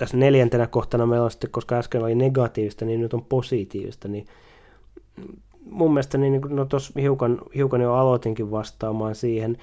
Tässä 0.00 0.16
neljäntenä 0.16 0.66
kohtana 0.66 1.06
meillä 1.06 1.24
on 1.24 1.30
sitten, 1.30 1.50
koska 1.50 1.76
äsken 1.76 2.02
oli 2.02 2.14
negatiivista, 2.14 2.84
niin 2.84 3.00
nyt 3.00 3.14
on 3.14 3.24
positiivista, 3.24 4.08
niin 4.08 4.26
mun 5.64 5.92
mielestä, 5.92 6.18
niin, 6.18 6.40
no 6.48 6.64
tuossa 6.64 7.00
hiukan, 7.00 7.38
hiukan 7.54 7.80
jo 7.80 7.94
aloitinkin 7.94 8.50
vastaamaan 8.50 9.14
siihen, 9.14 9.56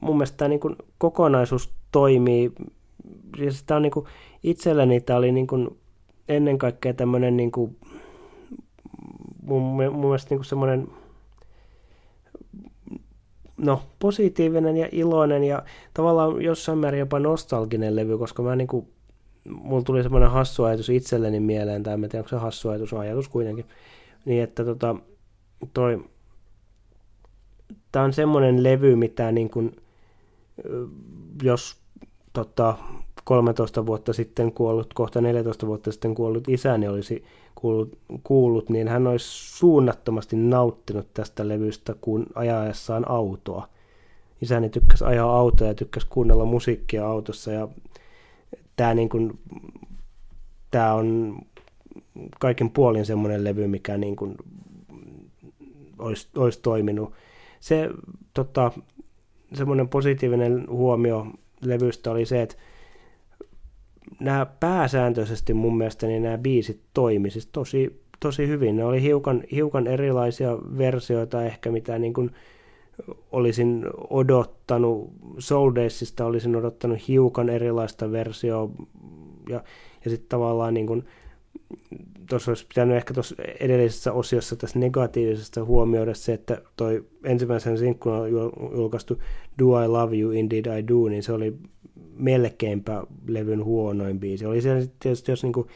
mun 0.00 0.16
mielestä 0.16 0.36
tämä 0.36 0.48
niin 0.48 0.60
kokonaisuus 0.98 1.72
toimii, 1.92 2.52
siis 3.36 3.62
tämä 3.62 3.76
on 3.76 3.82
niin 3.82 3.90
kuin, 3.90 4.06
itselleni 4.42 5.00
tämä 5.00 5.16
oli 5.16 5.32
niin 5.32 5.46
kuin, 5.46 5.78
ennen 6.28 6.58
kaikkea 6.58 6.94
tämmöinen 6.94 7.36
niin 7.36 7.52
kuin, 7.52 7.76
mun, 9.42 9.62
mun 9.62 10.00
mielestä 10.00 10.34
niin 10.34 10.44
semmoinen 10.44 10.88
no, 13.56 13.82
positiivinen 13.98 14.76
ja 14.76 14.88
iloinen 14.92 15.44
ja 15.44 15.62
tavallaan 15.94 16.42
jossain 16.42 16.78
määrin 16.78 17.00
jopa 17.00 17.18
nostalginen 17.18 17.96
levy, 17.96 18.18
koska 18.18 18.42
mä 18.42 18.56
niin 18.56 18.68
kuin, 18.68 18.91
mulla 19.48 19.82
tuli 19.82 20.02
semmoinen 20.02 20.30
hassu 20.30 20.64
ajatus 20.64 20.88
itselleni 20.88 21.40
mieleen, 21.40 21.82
tai 21.82 21.94
en 21.94 22.00
tiedä, 22.00 22.18
onko 22.18 22.28
se 22.28 22.36
hassu 22.36 22.68
ajatus, 22.68 22.92
ajatus 22.94 23.28
kuitenkin, 23.28 23.64
niin 24.24 24.42
että 24.42 24.64
tota, 24.64 24.96
toi, 25.74 26.04
tämä 27.92 28.04
on 28.04 28.12
semmoinen 28.12 28.62
levy, 28.62 28.96
mitä 28.96 29.32
niin 29.32 29.50
kuin, 29.50 29.76
jos 31.42 31.76
tota, 32.32 32.76
13 33.24 33.86
vuotta 33.86 34.12
sitten 34.12 34.52
kuollut, 34.52 34.94
kohta 34.94 35.20
14 35.20 35.66
vuotta 35.66 35.92
sitten 35.92 36.14
kuollut 36.14 36.48
isäni 36.48 36.88
olisi 36.88 37.24
kuullut, 37.54 37.98
kuullut, 38.22 38.70
niin 38.70 38.88
hän 38.88 39.06
olisi 39.06 39.26
suunnattomasti 39.58 40.36
nauttinut 40.36 41.14
tästä 41.14 41.48
levystä 41.48 41.94
kuin 42.00 42.26
ajaessaan 42.34 43.10
autoa. 43.10 43.68
Isäni 44.42 44.68
tykkäsi 44.68 45.04
ajaa 45.04 45.36
autoa 45.36 45.66
ja 45.66 45.74
tykkäsi 45.74 46.06
kuunnella 46.10 46.44
musiikkia 46.44 47.06
autossa 47.06 47.52
ja 47.52 47.68
tämä, 48.76 48.94
niin 48.94 49.08
kuin, 49.08 49.38
tämä 50.70 50.94
on 50.94 51.38
kaiken 52.40 52.70
puolin 52.70 53.06
semmoinen 53.06 53.44
levy, 53.44 53.66
mikä 53.66 53.96
niin 53.96 54.16
kuin 54.16 54.36
olisi, 55.98 56.28
olisi 56.36 56.60
toiminut. 56.62 57.12
Se 57.60 57.90
tota, 58.34 58.72
semmoinen 59.54 59.88
positiivinen 59.88 60.66
huomio 60.70 61.26
levystä 61.60 62.10
oli 62.10 62.26
se, 62.26 62.42
että 62.42 62.56
nämä 64.20 64.46
pääsääntöisesti 64.60 65.54
mun 65.54 65.78
mielestä 65.78 66.06
niin 66.06 66.22
nämä 66.22 66.38
biisit 66.38 66.80
toimi 66.94 67.30
siis 67.30 67.46
tosi, 67.46 68.02
tosi 68.20 68.48
hyvin. 68.48 68.76
Ne 68.76 68.84
oli 68.84 69.02
hiukan, 69.02 69.42
hiukan 69.52 69.86
erilaisia 69.86 70.58
versioita 70.78 71.44
ehkä, 71.44 71.70
mitä 71.70 71.98
niin 71.98 72.14
kuin 72.14 72.30
olisin 73.32 73.86
odottanut. 74.10 75.10
Soul 75.38 75.74
Daysista 75.74 76.26
olisin 76.26 76.56
odottanut 76.56 77.08
hiukan 77.08 77.48
erilaista 77.48 78.12
versioa 78.12 78.70
ja, 79.48 79.64
ja 80.04 80.10
sitten 80.10 80.28
tavallaan 80.28 80.74
niin 80.74 80.86
kuin, 80.86 81.04
tuossa 82.28 82.50
olisi 82.50 82.66
pitänyt 82.66 82.96
ehkä 82.96 83.14
tuossa 83.14 83.34
edellisessä 83.60 84.12
osiossa 84.12 84.56
tässä 84.56 84.78
negatiivisesta 84.78 85.64
huomioida 85.64 86.14
se, 86.14 86.32
että 86.32 86.62
toi 86.76 87.04
ensimmäisen 87.24 87.78
sinkkuna 87.78 88.28
julkaistu 88.76 89.18
Do 89.58 89.84
I 89.84 89.88
Love 89.88 90.16
You, 90.16 90.30
Indeed 90.30 90.78
I 90.78 90.88
Do, 90.88 91.08
niin 91.08 91.22
se 91.22 91.32
oli 91.32 91.56
melkeinpä 92.16 93.04
levyn 93.26 93.64
huonoin 93.64 94.20
biisi. 94.20 94.46
Oli 94.46 94.60
se 94.60 94.90
tietysti, 95.00 95.32
jos 95.32 95.42
niinku 95.42 95.66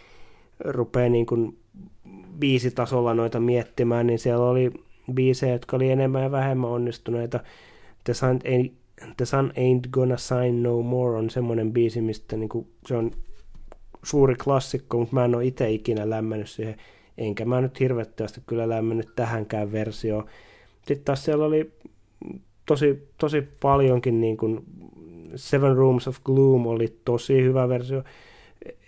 rupeaa 0.64 1.08
niinku 1.08 1.54
biisitasolla 2.38 3.14
noita 3.14 3.40
miettimään, 3.40 4.06
niin 4.06 4.18
siellä 4.18 4.44
oli 4.44 4.72
biisejä, 5.14 5.52
jotka 5.52 5.76
oli 5.76 5.90
enemmän 5.90 6.22
ja 6.22 6.30
vähemmän 6.30 6.70
onnistuneita. 6.70 7.40
The 8.04 8.14
Sun 8.14 8.40
Ain't, 8.44 8.72
The 9.16 9.24
Sun 9.24 9.52
Ain't 9.56 9.90
Gonna 9.90 10.16
Sign 10.16 10.62
No 10.62 10.82
More 10.82 11.16
on 11.16 11.30
semmoinen 11.30 11.72
biisi, 11.72 12.00
mistä 12.00 12.36
niinku, 12.36 12.68
se 12.86 12.96
on 12.96 13.10
suuri 14.02 14.34
klassikko, 14.34 14.98
mutta 14.98 15.14
mä 15.14 15.24
en 15.24 15.34
ole 15.34 15.44
itse 15.44 15.70
ikinä 15.70 16.10
lämmennyt 16.10 16.48
siihen, 16.48 16.76
enkä 17.18 17.44
mä 17.44 17.60
nyt 17.60 17.80
hirvettävästi 17.80 18.40
kyllä 18.46 18.68
lämmennyt 18.68 19.08
tähänkään 19.16 19.72
versioon. 19.72 20.26
Sitten 20.76 21.04
taas 21.04 21.24
siellä 21.24 21.44
oli 21.44 21.72
tosi, 22.66 23.08
tosi 23.18 23.42
paljonkin 23.60 24.20
niin 24.20 24.36
kuin 24.36 24.64
Seven 25.34 25.76
Rooms 25.76 26.08
of 26.08 26.16
Gloom 26.24 26.66
oli 26.66 26.98
tosi 27.04 27.42
hyvä 27.42 27.68
versio. 27.68 28.02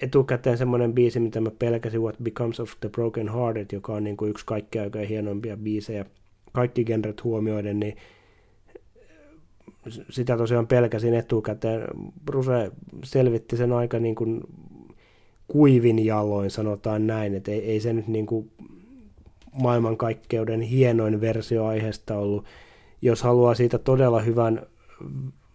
Etukäteen 0.03 0.59
semmoinen 0.59 0.93
biisi, 0.93 1.21
mitä 1.21 1.41
mä 1.41 1.51
pelkäsin, 1.59 2.03
What 2.03 2.17
Becomes 2.23 2.61
of 2.61 2.73
the 2.81 2.89
Broken 2.89 3.29
Hearted, 3.29 3.67
joka 3.73 3.93
on 3.93 4.05
niin 4.05 4.17
kuin 4.17 4.31
yksi 4.31 4.47
kaikkein 4.47 4.85
oikein 4.85 5.09
hienoimpia 5.09 5.57
biisejä. 5.57 6.05
Kaikki 6.53 6.85
genret 6.85 7.25
huomioiden, 7.25 7.81
niin 7.81 7.97
sitä 10.11 10.37
tosiaan 10.37 10.67
pelkäsin 10.67 11.15
etukäteen. 11.15 11.83
Bruse 12.25 12.71
selvitti 13.05 13.57
sen 13.57 13.73
aika 13.73 13.99
niin 13.99 14.15
kuin 14.15 14.41
kuivin 15.49 16.05
jaloin, 16.05 16.51
sanotaan 16.51 17.07
näin, 17.07 17.35
että 17.35 17.51
ei, 17.51 17.65
ei 17.65 17.81
se 17.81 17.93
nyt 17.93 18.09
niin 18.09 18.27
kuin 18.27 18.51
maailmankaikkeuden 19.63 20.61
hienoin 20.61 21.21
versio 21.21 21.67
aiheesta 21.67 22.17
ollut. 22.19 22.45
Jos 23.03 23.23
haluaa 23.23 23.55
siitä 23.55 23.79
todella 23.79 24.21
hyvän 24.21 24.67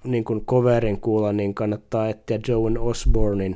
niin 0.04 0.24
kuin 0.24 0.46
coverin 0.46 1.02
kuulla, 1.02 1.34
niin 1.34 1.54
kannattaa 1.54 2.10
etsiä 2.10 2.40
Joan 2.48 2.78
Osbornin 2.78 3.56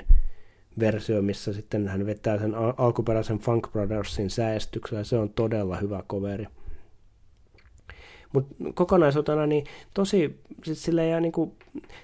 versio, 0.79 1.22
missä 1.22 1.53
sitten 1.53 1.88
hän 1.88 2.05
vetää 2.05 2.39
sen 2.39 2.55
al- 2.55 2.74
alkuperäisen 2.77 3.39
Funk 3.39 3.72
Brothersin 3.72 4.29
säästyksellä. 4.29 5.03
Se 5.03 5.17
on 5.17 5.29
todella 5.29 5.77
hyvä 5.77 6.03
coveri. 6.10 6.48
Mutta 8.34 8.55
kokonaisuutena 8.74 9.46
niin 9.46 9.65
tosi, 9.93 10.41
siis 10.63 10.84
sillä 10.84 11.03
ei 11.03 11.22
niin 11.22 11.34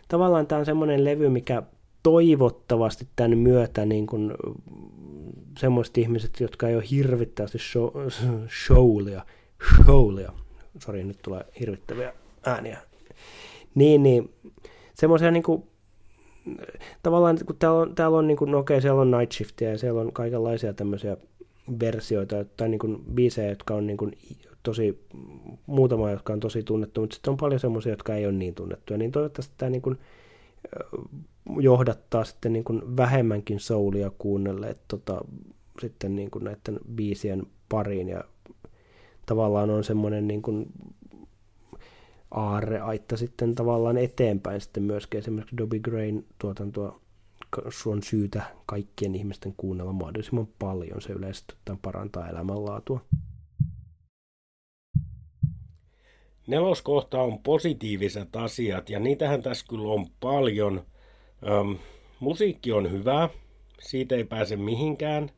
tavallaan 0.07 0.47
tämä 0.47 0.59
on 0.59 0.65
semmoinen 0.65 1.05
levy, 1.05 1.29
mikä 1.29 1.63
toivottavasti 2.03 3.07
tämän 3.15 3.37
myötä 3.37 3.85
niin 3.85 4.07
kuin, 4.07 4.33
semmoiset 5.59 5.97
ihmiset, 5.97 6.39
jotka 6.39 6.67
ei 6.67 6.75
ole 6.75 6.83
hirvittävästi 6.91 7.59
show, 7.59 7.89
showlia, 8.65 9.25
showlia, 9.75 10.31
sori 10.79 11.03
nyt 11.03 11.19
tulee 11.21 11.45
hirvittäviä 11.59 12.13
ääniä, 12.45 12.79
niin, 13.75 14.03
niin 14.03 14.33
semmoisia 14.93 15.31
niin 15.31 15.43
kuin, 15.43 15.63
tavallaan 17.03 17.37
kun 17.45 17.55
täällä 17.55 17.79
on, 17.79 17.95
täällä 17.95 18.17
on 18.17 18.27
niin 18.27 18.37
kuin, 18.37 18.51
no 18.51 18.57
okei, 18.57 18.81
siellä 18.81 19.01
on 19.01 19.11
Night 19.11 19.31
Shiftia 19.31 19.69
ja 19.69 19.77
siellä 19.77 20.01
on 20.01 20.13
kaikenlaisia 20.13 20.73
tämmöisiä 20.73 21.17
versioita 21.79 22.45
tai 22.57 22.69
niin 22.69 22.79
kuin 22.79 23.03
biisejä, 23.13 23.49
jotka 23.49 23.75
on 23.75 23.87
niin 23.87 23.97
kuin 23.97 24.17
tosi, 24.63 25.03
muutama, 25.65 26.11
jotka 26.11 26.33
on 26.33 26.39
tosi 26.39 26.63
tunnettu, 26.63 27.01
mutta 27.01 27.13
sitten 27.13 27.31
on 27.31 27.37
paljon 27.37 27.59
semmoisia, 27.59 27.91
jotka 27.91 28.15
ei 28.15 28.25
ole 28.25 28.33
niin 28.33 28.55
tunnettuja, 28.55 28.97
niin 28.97 29.11
toivottavasti 29.11 29.53
tämä 29.57 29.69
niin 29.69 29.81
kuin, 29.81 29.97
johdattaa 31.59 32.23
sitten 32.23 32.53
niin 32.53 32.63
kuin 32.63 32.97
vähemmänkin 32.97 33.59
soulia 33.59 34.11
kuunnelle 34.17 34.75
tota, 34.87 35.21
sitten 35.81 36.15
niin 36.15 36.31
kuin 36.31 36.43
näiden 36.43 36.79
biisien 36.95 37.47
pariin. 37.69 38.09
Ja 38.09 38.23
tavallaan 39.25 39.69
on 39.69 39.83
semmoinen 39.83 40.27
niin 40.27 40.41
kuin 40.41 40.65
aarreaitta 42.33 43.17
sitten 43.17 43.55
tavallaan 43.55 43.97
eteenpäin 43.97 44.61
sitten 44.61 44.83
myöskin 44.83 45.17
esimerkiksi 45.17 45.57
Dobby 45.57 45.79
Grain 45.79 46.25
tuotantoa 46.39 46.99
on 47.85 48.03
syytä 48.03 48.43
kaikkien 48.65 49.15
ihmisten 49.15 49.53
kuunnella 49.57 49.93
mahdollisimman 49.93 50.47
paljon. 50.59 51.01
Se 51.01 51.13
yleisesti 51.13 51.53
parantaa 51.81 52.29
elämänlaatua. 52.29 53.05
Neloskohta 56.47 57.21
on 57.21 57.39
positiiviset 57.39 58.35
asiat 58.35 58.89
ja 58.89 58.99
niitähän 58.99 59.43
tässä 59.43 59.65
kyllä 59.69 59.87
on 59.87 60.05
paljon. 60.19 60.85
Öm, 61.47 61.77
musiikki 62.19 62.71
on 62.71 62.91
hyvä, 62.91 63.29
siitä 63.79 64.15
ei 64.15 64.23
pääse 64.23 64.55
mihinkään. 64.55 65.29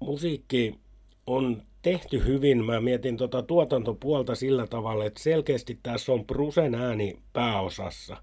Musiikki 0.00 0.80
on 1.26 1.62
tehty 1.82 2.24
hyvin. 2.24 2.64
Mä 2.64 2.80
mietin 2.80 3.16
tuota 3.16 3.42
tuotantopuolta 3.42 4.34
sillä 4.34 4.66
tavalla, 4.66 5.04
että 5.04 5.22
selkeästi 5.22 5.78
tässä 5.82 6.12
on 6.12 6.24
Brusen 6.24 6.74
ääni 6.74 7.18
pääosassa. 7.32 8.16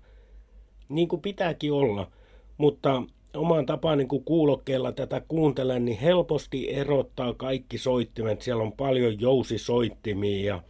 Niin 0.90 1.08
kuin 1.08 1.22
pitääkin 1.22 1.72
olla. 1.74 2.12
Mutta 2.58 3.04
omaan 3.34 3.66
tapaan 3.66 3.98
niin 3.98 4.08
kuin 4.08 4.24
kuulokkeella 4.24 4.92
tätä 4.92 5.22
kuuntelen, 5.28 5.86
niin 5.86 6.00
helposti 6.00 6.74
erottaa 6.74 7.34
kaikki 7.34 7.78
soittimet. 7.78 8.42
Siellä 8.42 8.64
on 8.64 8.72
paljon 8.72 9.22
jousisoittimia 9.22 10.46
ja 10.46 10.64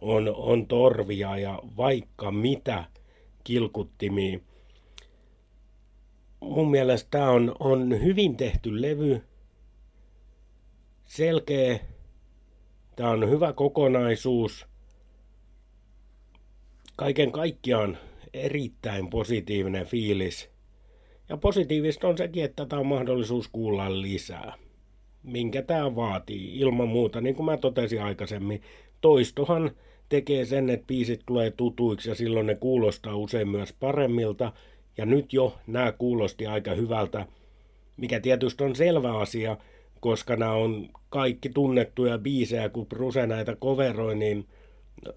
on, 0.00 0.34
on 0.36 0.66
torvia 0.66 1.38
ja 1.38 1.62
vaikka 1.76 2.30
mitä 2.30 2.84
kilkuttimia. 3.44 4.38
Mun 6.40 6.70
mielestä 6.70 7.08
tämä 7.10 7.30
on, 7.30 7.54
on 7.60 8.02
hyvin 8.02 8.36
tehty 8.36 8.82
levy. 8.82 9.22
Selkeä 11.08 11.78
Tämä 12.96 13.10
on 13.10 13.30
hyvä 13.30 13.52
kokonaisuus. 13.52 14.66
Kaiken 16.96 17.32
kaikkiaan 17.32 17.98
erittäin 18.34 19.10
positiivinen 19.10 19.86
fiilis. 19.86 20.50
Ja 21.28 21.36
positiivista 21.36 22.08
on 22.08 22.18
sekin, 22.18 22.44
että 22.44 22.66
tämä 22.66 22.80
on 22.80 22.86
mahdollisuus 22.86 23.48
kuulla 23.48 24.02
lisää. 24.02 24.54
Minkä 25.22 25.62
tämä 25.62 25.96
vaatii 25.96 26.58
ilman 26.58 26.88
muuta, 26.88 27.20
niin 27.20 27.34
kuin 27.34 27.46
mä 27.46 27.56
totesin 27.56 28.02
aikaisemmin. 28.02 28.62
Toistohan 29.00 29.70
tekee 30.08 30.44
sen, 30.44 30.70
että 30.70 30.86
biisit 30.86 31.20
tulee 31.26 31.50
tutuiksi 31.50 32.08
ja 32.08 32.14
silloin 32.14 32.46
ne 32.46 32.54
kuulostaa 32.54 33.16
usein 33.16 33.48
myös 33.48 33.72
paremmilta. 33.72 34.52
Ja 34.96 35.06
nyt 35.06 35.32
jo 35.32 35.58
nämä 35.66 35.92
kuulosti 35.92 36.46
aika 36.46 36.74
hyvältä, 36.74 37.26
mikä 37.96 38.20
tietysti 38.20 38.64
on 38.64 38.76
selvä 38.76 39.18
asia, 39.18 39.56
koska 40.00 40.36
nämä 40.36 40.52
on 40.52 40.88
kaikki 41.08 41.48
tunnettuja 41.48 42.18
biisejä, 42.18 42.68
kun 42.68 42.86
Bruse 42.86 43.26
näitä 43.26 43.56
coveroi, 43.56 44.14
niin 44.14 44.46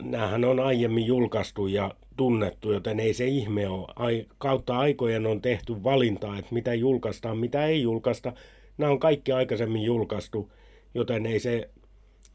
näähän 0.01 0.45
on 0.45 0.59
aiemmin 0.59 1.05
julkaistu 1.05 1.67
ja 1.67 1.91
tunnettu, 2.17 2.71
joten 2.71 2.99
ei 2.99 3.13
se 3.13 3.25
ihme 3.25 3.67
ole. 3.67 3.87
Ai, 3.95 4.25
kautta 4.37 4.77
aikojen 4.77 5.25
on 5.25 5.41
tehty 5.41 5.83
valinta, 5.83 6.37
että 6.37 6.53
mitä 6.53 6.73
julkaistaan, 6.73 7.37
mitä 7.37 7.65
ei 7.65 7.81
julkaista. 7.81 8.33
Nämä 8.77 8.91
on 8.91 8.99
kaikki 8.99 9.31
aikaisemmin 9.31 9.83
julkaistu, 9.83 10.51
joten 10.93 11.25
ei 11.25 11.39
se 11.39 11.69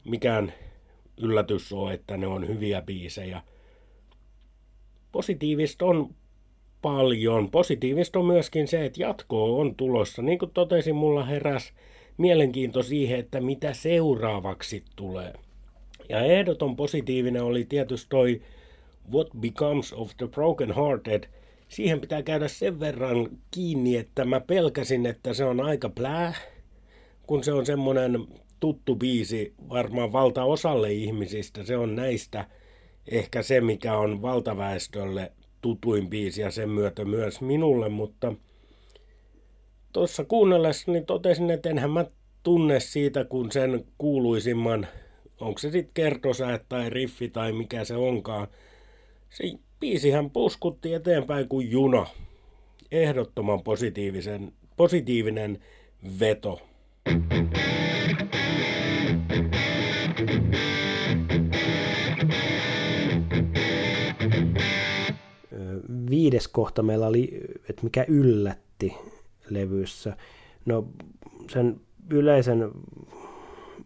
mikään 0.05 0.53
yllätys 1.17 1.73
ole, 1.73 1.93
että 1.93 2.17
ne 2.17 2.27
on 2.27 2.49
hyviä 2.49 2.83
biisejä. 2.83 3.43
Positiivista 5.13 5.85
on 5.87 6.15
paljon. 6.83 7.51
Positiivista 7.51 8.19
on 8.19 8.27
myöskin 8.27 8.69
se, 8.69 8.85
että 8.85 9.03
jatkoa 9.03 9.61
on 9.61 9.75
tulossa. 9.75 10.23
Niin 10.23 10.39
kuin 10.39 10.51
totesin, 10.51 10.97
mulla 10.97 11.25
heräs 11.25 11.73
mielenkiinto 12.19 12.83
siihen, 12.83 13.19
että 13.19 13.41
mitä 13.41 13.73
seuraavaksi 13.73 14.85
tulee. 14.97 15.33
Ja 16.09 16.21
ehdoton 16.21 16.77
positiivinen 16.77 17.43
oli 17.43 17.65
tietysti 17.65 18.07
toi 18.09 18.43
What 19.13 19.29
Becomes 19.41 19.93
of 19.93 20.11
the 20.17 20.27
Broken 20.29 20.75
Hearted. 20.75 21.25
Siihen 21.69 22.01
pitää 22.01 22.23
käydä 22.23 22.49
sen 22.49 22.81
verran 22.81 23.29
kiinni, 23.51 23.97
että 23.97 24.25
mä 24.25 24.41
pelkäsin, 24.41 25.07
että 25.07 25.35
se 25.35 25.45
on 25.45 25.61
aika 25.61 25.89
plää, 25.89 26.35
kun 27.27 27.45
se 27.45 27.53
on 27.53 27.67
semmoinen 27.67 28.27
tuttu 28.61 28.97
biisi 28.97 29.55
varmaan 29.69 30.13
valtaosalle 30.13 30.93
ihmisistä. 30.93 31.65
Se 31.65 31.77
on 31.77 31.97
näistä 31.97 32.45
ehkä 33.11 33.43
se, 33.43 33.61
mikä 33.61 33.97
on 33.97 34.23
valtaväestölle 34.23 35.33
tutuin 35.61 36.11
biisi 36.11 36.41
ja 36.43 36.51
sen 36.51 36.71
myötä 36.71 37.05
myös 37.05 37.41
minulle, 37.41 37.89
mutta– 37.89 38.35
tuossa 39.97 40.25
kuunnellessa 40.25 40.93
niin 40.93 41.07
totesin, 41.07 41.51
että 41.51 41.71
enhän 41.71 41.91
mä 41.91 42.05
tunne 42.43 42.81
siitä, 42.81 43.25
kun 43.25 43.53
sen 43.53 43.85
kuuluisimman, 43.99 44.87
onko 45.41 45.59
se 45.59 45.71
sitten 45.71 45.95
kertosäät 45.95 46.63
tai 46.69 46.91
riffi 46.91 47.29
tai 47.29 47.53
mikä 47.53 47.85
se 47.85 47.97
onkaan. 47.97 48.49
Se 49.31 49.45
biisihän 49.81 50.31
puskutti 50.31 50.95
eteenpäin 50.95 51.49
kuin 51.49 51.71
juna. 51.71 52.07
Ehdottoman 52.93 53.63
positiivisen, 53.63 54.53
positiivinen 54.77 55.59
veto. 56.21 56.61
Viides 66.11 66.49
kohta 66.49 66.83
meillä 66.83 67.07
oli, 67.07 67.41
että 67.69 67.83
mikä 67.83 68.05
yllätti 68.09 68.95
levyssä. 69.51 70.17
No 70.67 70.89
sen 71.51 71.81
yleisen, 72.11 72.71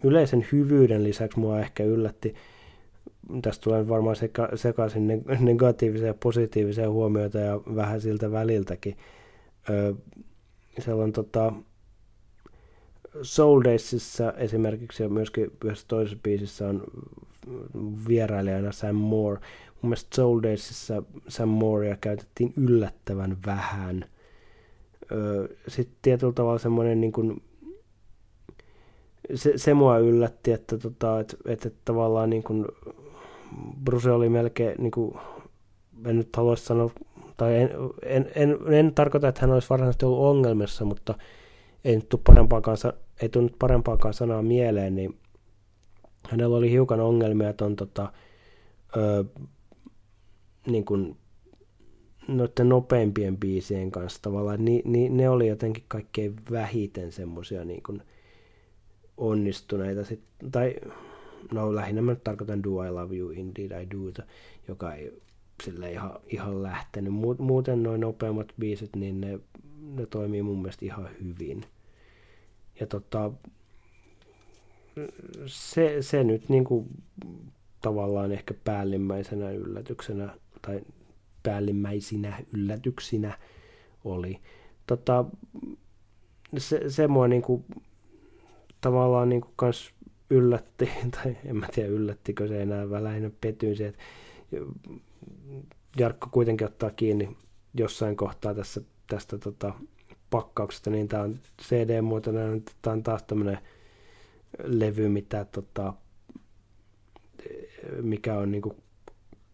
yleisen 0.04 0.46
hyvyyden 0.52 1.04
lisäksi 1.04 1.38
mua 1.38 1.60
ehkä 1.60 1.84
yllätti, 1.84 2.34
tästä 3.42 3.64
tulee 3.64 3.88
varmaan 3.88 4.16
seka, 4.16 4.48
sekaisin 4.54 5.24
negatiivisia 5.40 6.06
ja 6.06 6.14
positiivisia 6.14 6.90
huomioita 6.90 7.38
ja 7.38 7.56
vähän 7.56 8.00
siltä 8.00 8.32
väliltäkin. 8.32 8.96
Öö, 9.70 9.94
siellä 10.78 11.04
on 11.04 11.12
tota, 11.12 11.52
Soul 13.22 13.64
Daysissa 13.64 14.32
esimerkiksi 14.32 15.02
ja 15.02 15.08
myöskin 15.08 15.50
yhdessä 15.64 15.84
toisessa 15.88 16.18
biisissä 16.22 16.68
on 16.68 16.82
vierailijana 18.08 18.72
Sam 18.72 18.96
Moore. 18.96 19.40
Mun 19.82 19.90
mielestä 19.90 20.16
Soul 20.16 20.42
Daysissa 20.42 21.02
Sam 21.28 21.48
Moorea 21.48 21.96
käytettiin 22.00 22.52
yllättävän 22.56 23.36
vähän– 23.46 24.04
sitten 25.68 25.96
tietyllä 26.02 26.32
tavalla 26.32 26.58
semmoinen 26.58 27.00
niin 27.00 27.12
kuin, 27.12 27.42
se, 29.34 29.52
se 29.56 29.74
mua 29.74 29.98
yllätti, 29.98 30.52
että, 30.52 30.78
tota, 30.78 31.20
että, 31.20 31.36
että, 31.46 31.68
että 31.68 31.80
tavallaan 31.84 32.30
niin 32.30 32.42
kuin, 32.42 32.66
Bruce 33.84 34.10
oli 34.10 34.28
melkein, 34.28 34.74
niin 34.78 34.90
kuin, 34.90 35.14
en 36.06 36.16
nyt 36.16 36.36
haluaisi 36.36 36.64
sanoa, 36.64 36.90
tai 37.36 37.56
en, 37.56 37.70
en, 38.02 38.30
en, 38.34 38.58
en 38.72 38.94
tarkoita, 38.94 39.28
että 39.28 39.40
hän 39.40 39.50
olisi 39.50 39.70
varsinaisesti 39.70 40.04
ollut 40.06 40.24
ongelmissa, 40.24 40.84
mutta 40.84 41.14
ei 41.84 41.96
nyt 41.96 42.08
tule 42.08 42.22
parempaakaan, 42.26 42.76
ei 43.22 43.28
tule 43.28 43.44
nyt 43.44 43.58
parempaakaan 43.58 44.14
sanaa 44.14 44.42
mieleen, 44.42 44.94
niin 44.94 45.18
hänellä 46.30 46.56
oli 46.56 46.70
hiukan 46.70 47.00
ongelmia 47.00 47.52
tuon 47.52 47.76
tota, 47.76 48.12
niin 50.66 50.84
kuin 50.84 51.16
noiden 52.36 52.68
nopeimpien 52.68 53.36
biisien 53.36 53.90
kanssa 53.90 54.22
tavallaan, 54.22 54.64
niin, 54.64 54.92
niin 54.92 55.16
ne 55.16 55.28
oli 55.28 55.48
jotenkin 55.48 55.84
kaikkein 55.88 56.36
vähiten 56.50 57.12
semmoisia 57.12 57.64
niin 57.64 57.82
kuin 57.82 58.02
onnistuneita. 59.16 60.04
Sit, 60.04 60.20
tai 60.52 60.76
no 61.52 61.74
lähinnä 61.74 62.02
mä 62.02 62.14
tarkoitan 62.14 62.62
Do 62.62 62.84
I 62.84 62.90
Love 62.90 63.16
You, 63.16 63.30
Indeed 63.30 63.82
I 63.82 63.90
Do, 63.90 64.24
joka 64.68 64.94
ei 64.94 65.22
sille 65.62 65.92
ihan, 65.92 66.20
ihan 66.26 66.62
lähtenyt. 66.62 67.12
Muuten 67.38 67.82
noin 67.82 68.00
nopeammat 68.00 68.52
biisit, 68.58 68.96
niin 68.96 69.20
ne, 69.20 69.40
ne 69.80 70.06
toimii 70.06 70.42
mun 70.42 70.62
mielestä 70.62 70.84
ihan 70.84 71.08
hyvin. 71.24 71.64
Ja 72.80 72.86
tota, 72.86 73.32
se, 75.46 75.96
se 76.02 76.24
nyt 76.24 76.48
niin 76.48 76.64
kuin 76.64 76.88
tavallaan 77.82 78.32
ehkä 78.32 78.54
päällimmäisenä 78.64 79.50
yllätyksenä 79.50 80.34
tai 80.62 80.80
päällimmäisinä 81.42 82.42
yllätyksinä 82.54 83.38
oli. 84.04 84.40
Tota, 84.86 85.24
se, 86.58 86.90
se 86.90 87.08
mua 87.08 87.28
niin 87.28 87.42
kuin, 87.42 87.64
tavallaan 88.80 89.28
niin 89.28 89.40
kuin 89.40 89.52
kans 89.56 89.94
yllätti, 90.30 90.90
tai 91.22 91.36
en 91.44 91.56
mä 91.56 91.66
tiedä 91.74 91.88
yllättikö 91.88 92.48
se 92.48 92.62
enää, 92.62 92.90
vaan 92.90 93.04
lähinnä 93.04 93.30
petyin 93.40 93.76
se, 93.76 93.86
että 93.86 94.02
Jarkko 95.98 96.28
kuitenkin 96.32 96.66
ottaa 96.66 96.90
kiinni 96.90 97.36
jossain 97.74 98.16
kohtaa 98.16 98.54
tässä, 98.54 98.80
tästä 99.06 99.38
tota, 99.38 99.74
pakkauksesta, 100.30 100.90
niin 100.90 101.08
tämä 101.08 101.22
on 101.22 101.38
CD-muotoinen, 101.62 102.62
tämä 102.82 102.94
on 102.94 103.02
taas 103.02 103.22
tämmöinen 103.22 103.58
levy, 104.64 105.08
mitä, 105.08 105.44
tota, 105.44 105.94
mikä 108.02 108.38
on 108.38 108.50
niin 108.50 108.62
kuin 108.62 108.76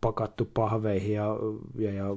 pakattu 0.01 0.49
pahveihin 0.55 1.15
ja, 1.15 1.37
ja, 1.79 1.93
ja 1.93 2.17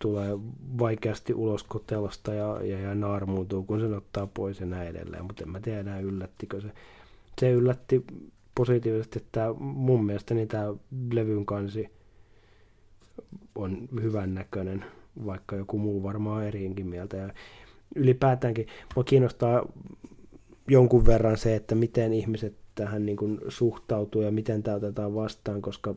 tulee 0.00 0.38
vaikeasti 0.78 1.34
ulos 1.34 1.62
kotelosta 1.62 2.34
ja, 2.34 2.62
ja, 2.62 2.80
ja 2.80 2.94
naarmuutuu, 2.94 3.62
kun 3.62 3.80
sen 3.80 3.94
ottaa 3.94 4.26
pois 4.26 4.60
ja 4.60 4.66
näin 4.66 4.88
edelleen. 4.88 5.24
Mutta 5.24 5.44
en 5.44 5.50
mä 5.50 5.60
tiedä 5.60 5.80
enää 5.80 6.00
yllättikö 6.00 6.60
se. 6.60 6.68
Se 7.40 7.50
yllätti 7.50 8.04
positiivisesti, 8.54 9.18
että 9.18 9.54
mun 9.58 10.04
mielestä 10.04 10.34
tämä 10.48 10.74
levyn 11.12 11.46
kansi 11.46 11.88
on 13.54 13.88
hyvän 14.02 14.34
näköinen, 14.34 14.84
vaikka 15.26 15.56
joku 15.56 15.78
muu 15.78 16.02
varmaan 16.02 16.44
eriinkin 16.44 16.86
mieltä. 16.86 17.16
Ja 17.16 17.28
ylipäätäänkin 17.94 18.66
mua 18.94 19.04
kiinnostaa 19.04 19.66
jonkun 20.68 21.06
verran 21.06 21.36
se, 21.36 21.54
että 21.54 21.74
miten 21.74 22.12
ihmiset 22.12 22.54
tähän 22.74 23.06
niin 23.06 23.16
kuin 23.16 23.40
suhtautuu 23.48 24.22
ja 24.22 24.30
miten 24.30 24.62
tämä 24.62 24.76
otetaan 24.76 25.14
vastaan, 25.14 25.62
koska 25.62 25.94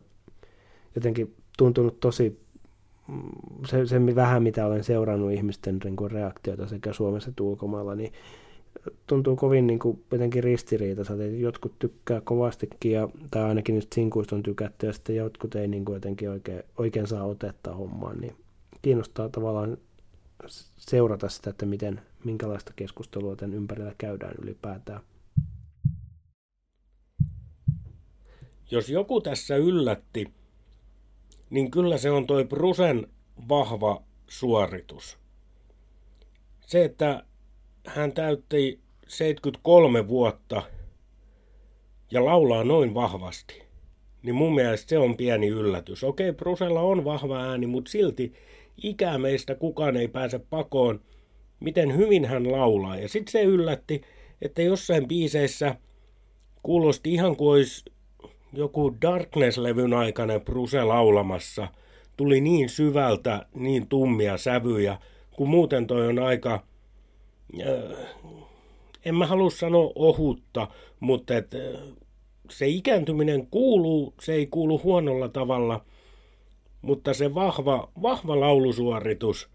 jotenkin 0.97 1.35
tuntunut 1.57 1.99
tosi, 1.99 2.39
se, 3.65 3.85
se 3.85 4.15
vähän 4.15 4.43
mitä 4.43 4.65
olen 4.65 4.83
seurannut 4.83 5.31
ihmisten 5.31 5.79
niin 5.83 5.95
kuin 5.95 6.11
reaktioita 6.11 6.67
sekä 6.67 6.93
Suomessa 6.93 7.29
että 7.29 7.43
ulkomailla, 7.43 7.95
niin 7.95 8.13
tuntuu 9.07 9.35
kovin 9.35 9.67
niin 9.67 9.79
kuin 9.79 10.03
jotenkin 10.11 10.43
ristiriitaiselta, 10.43 11.23
jotkut 11.23 11.79
tykkää 11.79 12.21
kovastikin, 12.21 12.91
ja, 12.91 13.09
tai 13.31 13.43
ainakin 13.43 13.75
nyt 13.75 13.93
sinkuista 13.93 14.35
on 14.35 14.43
tykätty, 14.43 14.85
ja 14.85 14.93
sitten 14.93 15.15
jotkut 15.15 15.55
ei 15.55 15.67
niin 15.67 15.85
kuin 15.85 15.93
jotenkin 15.93 16.29
oikein, 16.29 16.63
oikein 16.77 17.07
saa 17.07 17.23
otetta 17.23 17.75
hommaan, 17.75 18.17
niin 18.21 18.35
kiinnostaa 18.81 19.29
tavallaan 19.29 19.77
seurata 20.77 21.29
sitä, 21.29 21.49
että 21.49 21.65
miten, 21.65 22.01
minkälaista 22.23 22.73
keskustelua 22.75 23.35
tämän 23.35 23.55
ympärillä 23.55 23.93
käydään 23.97 24.35
ylipäätään. 24.41 25.01
Jos 28.71 28.89
joku 28.89 29.21
tässä 29.21 29.55
yllätti, 29.55 30.36
niin 31.49 31.71
kyllä 31.71 31.97
se 31.97 32.11
on 32.11 32.27
toi 32.27 32.45
Brusen 32.45 33.07
vahva 33.49 34.03
suoritus. 34.27 35.17
Se, 36.61 36.85
että 36.85 37.23
hän 37.87 38.13
täytti 38.13 38.79
73 39.07 40.07
vuotta 40.07 40.63
ja 42.11 42.25
laulaa 42.25 42.63
noin 42.63 42.93
vahvasti, 42.93 43.63
niin 44.23 44.35
mun 44.35 44.55
mielestä 44.55 44.89
se 44.89 44.97
on 44.97 45.17
pieni 45.17 45.47
yllätys. 45.47 46.03
Okei, 46.03 46.33
Brusella 46.33 46.81
on 46.81 47.05
vahva 47.05 47.43
ääni, 47.43 47.67
mutta 47.67 47.91
silti 47.91 48.33
ikää 48.83 49.17
meistä 49.17 49.55
kukaan 49.55 49.97
ei 49.97 50.07
pääse 50.07 50.39
pakoon, 50.39 51.01
miten 51.59 51.97
hyvin 51.97 52.25
hän 52.25 52.51
laulaa. 52.51 52.97
Ja 52.97 53.09
sitten 53.09 53.31
se 53.31 53.43
yllätti, 53.43 54.01
että 54.41 54.61
jossain 54.61 55.07
biiseissä 55.07 55.75
kuulosti 56.63 57.13
ihan 57.13 57.35
kuin 57.35 57.49
olisi 57.49 57.85
joku 58.53 58.95
Darkness-levyn 59.01 59.93
aikainen 59.93 60.41
Bruse 60.41 60.83
laulamassa. 60.83 61.67
Tuli 62.17 62.41
niin 62.41 62.69
syvältä, 62.69 63.45
niin 63.55 63.87
tummia 63.87 64.37
sävyjä, 64.37 64.97
kun 65.31 65.49
muuten 65.49 65.87
toi 65.87 66.07
on 66.07 66.19
aika, 66.19 66.63
äh, 67.61 68.07
en 69.05 69.15
mä 69.15 69.25
halua 69.25 69.49
sanoa 69.49 69.91
ohutta, 69.95 70.67
mutta 70.99 71.37
et, 71.37 71.53
äh, 71.53 71.81
se 72.49 72.67
ikääntyminen 72.67 73.47
kuuluu, 73.47 74.13
se 74.21 74.33
ei 74.33 74.47
kuulu 74.47 74.81
huonolla 74.83 75.29
tavalla, 75.29 75.85
mutta 76.81 77.13
se 77.13 77.35
vahva, 77.35 77.89
vahva 78.01 78.39
laulusuoritus, 78.39 79.49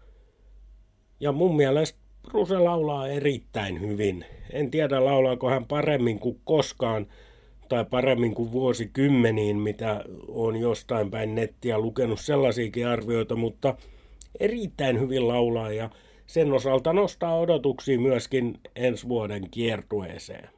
ja 1.19 1.31
mun 1.31 1.55
mielestä 1.55 1.99
Bruse 2.27 2.57
laulaa 2.57 3.07
erittäin 3.07 3.81
hyvin. 3.81 4.25
En 4.51 4.71
tiedä 4.71 5.05
laulaako 5.05 5.49
hän 5.49 5.65
paremmin 5.65 6.19
kuin 6.19 6.41
koskaan, 6.43 7.07
tai 7.73 7.85
paremmin 7.85 8.35
kuin 8.35 8.51
vuosikymmeniin, 8.51 9.57
mitä 9.57 10.03
on 10.27 10.57
jostain 10.57 11.11
päin 11.11 11.35
nettiä 11.35 11.79
lukenut 11.79 12.19
sellaisiakin 12.19 12.87
arvioita, 12.87 13.35
mutta 13.35 13.75
erittäin 14.39 14.99
hyvin 14.99 15.27
laulaa 15.27 15.71
ja 15.71 15.89
sen 16.27 16.53
osalta 16.53 16.93
nostaa 16.93 17.39
odotuksia 17.39 17.99
myöskin 17.99 18.59
ensi 18.75 19.07
vuoden 19.07 19.49
kiertueeseen. 19.51 20.49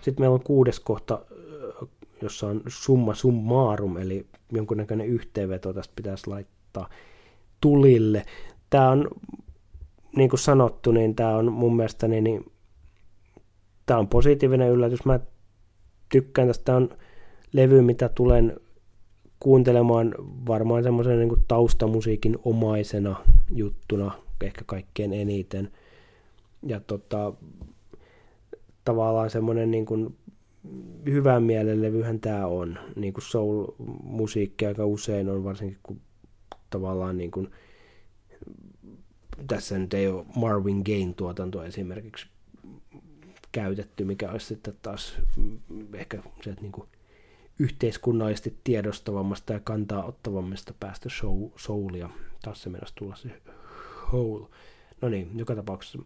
Sitten 0.00 0.22
meillä 0.22 0.34
on 0.34 0.44
kuudes 0.44 0.80
kohta, 0.80 1.24
jossa 2.22 2.46
on 2.46 2.62
summa 2.68 3.14
summarum, 3.14 3.96
eli 3.96 4.26
jonkunnäköinen 4.52 5.06
yhteenveto 5.06 5.72
tästä 5.72 5.92
pitäisi 5.96 6.26
laittaa 6.26 6.88
tulille. 7.66 8.22
Tämä 8.70 8.90
on, 8.90 9.08
niin 10.16 10.30
kuin 10.30 10.40
sanottu, 10.40 10.92
niin 10.92 11.14
tämä 11.14 11.36
on 11.36 11.52
mun 11.52 11.76
mielestä 11.76 12.08
niin, 12.08 12.24
niin 12.24 12.52
tämä 13.86 14.00
on 14.00 14.08
positiivinen 14.08 14.70
yllätys. 14.70 15.04
Mä 15.04 15.20
tykkään 16.08 16.48
tästä. 16.48 16.64
Tämä 16.64 16.76
on 16.76 16.88
levy, 17.52 17.82
mitä 17.82 18.08
tulen 18.08 18.56
kuuntelemaan 19.40 20.14
varmaan 20.46 20.82
semmoisen 20.82 21.18
niin 21.18 21.44
taustamusiikin 21.48 22.38
omaisena 22.44 23.16
juttuna 23.50 24.10
ehkä 24.42 24.62
kaikkein 24.66 25.12
eniten. 25.12 25.70
Ja 26.66 26.80
tota, 26.80 27.32
tavallaan 28.84 29.30
semmoinen 29.30 29.70
niin 29.70 29.86
kuin 29.86 30.16
hyvän 31.06 31.42
mielen 31.42 31.82
levyhän 31.82 32.20
tämä 32.20 32.46
on. 32.46 32.78
Niin 32.96 33.12
kuin 33.12 33.24
soul-musiikki 33.24 34.66
aika 34.66 34.86
usein 34.86 35.28
on, 35.28 35.44
varsinkin 35.44 35.78
kun 35.82 36.00
tavallaan 36.70 37.16
niin 37.16 37.30
kuin, 37.30 37.50
tässä 39.46 39.78
nyt 39.78 39.94
ei 39.94 40.08
ole 40.08 40.26
Marvin 40.36 40.82
Gaye 40.86 41.12
tuotanto 41.16 41.62
esimerkiksi 41.62 42.26
käytetty, 43.52 44.04
mikä 44.04 44.30
olisi 44.30 44.46
sitten 44.46 44.74
taas 44.82 45.14
ehkä 45.94 46.22
se, 46.42 46.50
että 46.50 46.62
niin 46.62 46.72
kuin 46.72 46.88
yhteiskunnallisesti 47.58 48.56
tiedostavammasta 48.64 49.52
ja 49.52 49.60
kantaa 49.60 50.04
ottavammasta 50.04 50.74
päästä 50.80 51.08
show, 51.08 51.42
soulia. 51.56 52.10
Taas 52.42 52.62
se 52.62 52.70
mennessä 52.70 52.94
tulla 52.98 53.16
se 53.16 53.30
whole. 54.12 54.48
No 55.00 55.08
niin, 55.08 55.38
joka 55.38 55.54
tapauksessa. 55.54 55.98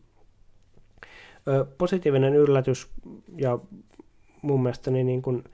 Ö, 1.49 1.65
positiivinen 1.79 2.35
yllätys 2.35 2.89
ja 3.37 3.59
mun 4.43 4.63
mielestäni 4.63 5.05
niin 5.05 5.23
kuin 5.23 5.45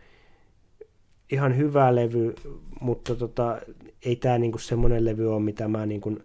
ihan 1.30 1.56
hyvä 1.56 1.94
levy, 1.94 2.34
mutta 2.80 3.14
tota, 3.14 3.60
ei 4.04 4.16
tämä 4.16 4.38
niinku 4.38 4.58
semmoinen 4.58 5.04
levy 5.04 5.34
ole, 5.34 5.42
mitä 5.42 5.68
mä 5.68 5.86
niinku 5.86 6.18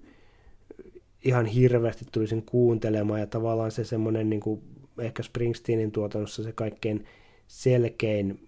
ihan 1.23 1.45
hirveästi 1.45 2.05
tulisin 2.11 2.43
kuuntelemaan 2.45 3.19
ja 3.19 3.27
tavallaan 3.27 3.71
se 3.71 3.83
semmoinen 3.83 4.29
niinku, 4.29 4.63
ehkä 4.99 5.23
Springsteenin 5.23 5.91
tuotannossa 5.91 6.43
se 6.43 6.51
kaikkein 6.51 7.05
selkein 7.47 8.47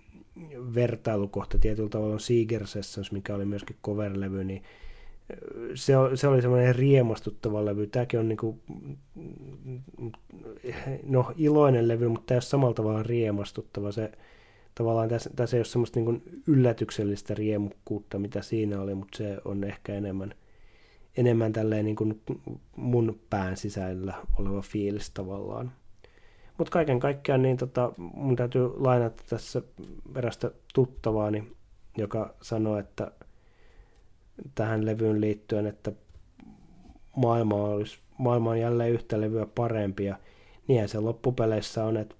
vertailukohta 0.76 1.60
tietyllä 1.60 1.90
tavalla 1.90 2.14
on 2.14 2.20
Seeger 2.20 2.68
Sessions, 2.68 3.12
mikä 3.12 3.36
oli 3.36 3.46
myöskin 3.46 3.76
cover-levy, 3.86 4.44
niin 4.44 4.64
se, 5.76 5.94
se 6.16 6.28
oli 6.28 6.42
semmoinen 6.42 6.76
riemastuttava 6.76 7.66
levy. 7.66 7.88
Tämäkin 7.88 8.20
on 8.20 8.28
niinku, 8.28 8.60
no, 11.04 11.32
iloinen 11.38 11.88
levy, 11.88 12.08
mutta 12.08 12.26
tämä 12.26 12.36
ei 12.36 12.38
ole 12.38 12.42
samalla 12.42 12.74
tavalla 12.74 13.04
riemastuttava. 13.04 13.92
Se, 13.92 14.12
tavallaan 14.76 15.10
tässä, 15.10 15.30
tässä 15.36 15.58
ei 15.58 15.60
ole 15.60 15.66
semmoista 15.66 16.00
niin 16.00 16.24
yllätyksellistä 16.48 17.34
riemukkuutta, 17.34 18.20
mitä 18.20 18.42
siinä 18.42 18.82
oli, 18.82 18.96
mutta 18.96 19.18
se 19.18 19.38
on 19.46 19.64
ehkä 19.64 19.94
enemmän, 19.94 20.36
enemmän 21.18 21.54
tälleen 21.54 21.86
niin 21.86 21.96
kuin 21.96 22.22
mun 22.76 23.20
pään 23.30 23.58
sisällä 23.58 24.14
oleva 24.40 24.62
fiilis 24.62 25.12
tavallaan. 25.12 25.72
Mutta 26.58 26.72
kaiken 26.72 27.00
kaikkiaan 27.00 27.42
niin 27.42 27.58
tota, 27.58 27.92
mun 27.98 28.36
täytyy 28.36 28.70
lainata 28.76 29.24
tässä 29.30 29.62
erästä 30.16 30.52
tuttavaani, 30.74 31.52
joka 31.98 32.36
sanoi, 32.42 32.80
että 32.80 33.12
tähän 34.56 34.86
levyyn 34.86 35.22
liittyen, 35.22 35.68
että 35.68 35.92
maailma, 37.16 37.56
olisi, 37.56 38.00
maailma 38.18 38.50
on 38.50 38.60
jälleen 38.60 38.94
yhtä 38.94 39.22
levyä 39.22 39.46
parempi 39.56 40.06
ja 40.06 40.18
niinhän 40.68 40.90
se 40.90 41.00
loppupeleissä 41.00 41.86
on, 41.86 41.98
että 41.98 42.16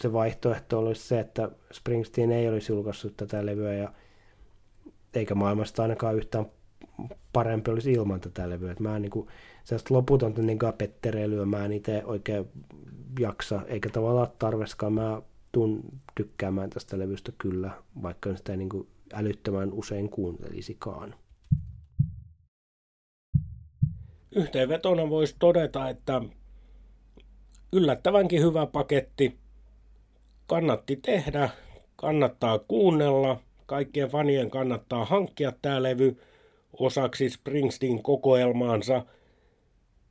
se 0.00 0.12
vaihtoehto 0.12 0.78
olisi 0.78 1.08
se, 1.08 1.20
että 1.20 1.50
Springsteen 1.72 2.32
ei 2.32 2.48
olisi 2.48 2.72
julkaissut 2.72 3.16
tätä 3.16 3.46
levyä 3.46 3.74
ja 3.74 3.92
eikä 5.14 5.34
maailmasta 5.34 5.82
ainakaan 5.82 6.16
yhtään 6.16 6.46
parempi 7.32 7.70
olisi 7.70 7.92
ilman 7.92 8.20
tätä 8.20 8.50
levyä. 8.50 8.72
Et 8.72 8.80
mä 8.80 8.96
en 8.96 9.02
niin 9.02 9.10
kuin, 9.10 9.28
sellaista 9.64 9.94
loputonta 9.94 10.42
niin 10.42 10.58
pettereilyä 10.78 11.46
mä 11.46 11.64
en 11.64 11.72
itse 11.72 12.02
oikein 12.04 12.46
jaksa, 13.20 13.60
eikä 13.66 13.88
tavallaan 13.88 14.28
tarveskaan. 14.38 14.92
Mä 14.92 15.22
tuun 15.52 15.82
tykkäämään 16.14 16.70
tästä 16.70 16.98
levystä 16.98 17.32
kyllä, 17.38 17.70
vaikka 18.02 18.36
sitä 18.36 18.56
niin 18.56 18.68
kuin 18.68 18.88
älyttömän 19.12 19.72
usein 19.72 20.08
kuuntelisikaan. 20.08 21.14
Yhteenvetona 24.34 25.08
voisi 25.08 25.36
todeta, 25.38 25.88
että 25.88 26.22
yllättävänkin 27.72 28.42
hyvä 28.42 28.66
paketti. 28.66 29.38
Kannatti 30.48 30.96
tehdä, 30.96 31.48
kannattaa 31.96 32.58
kuunnella, 32.58 33.40
kaikkien 33.66 34.08
fanien 34.08 34.50
kannattaa 34.50 35.04
hankkia 35.04 35.52
tämä 35.62 35.82
levy 35.82 36.20
osaksi 36.72 37.30
Springsteen 37.30 38.02
kokoelmaansa. 38.02 39.02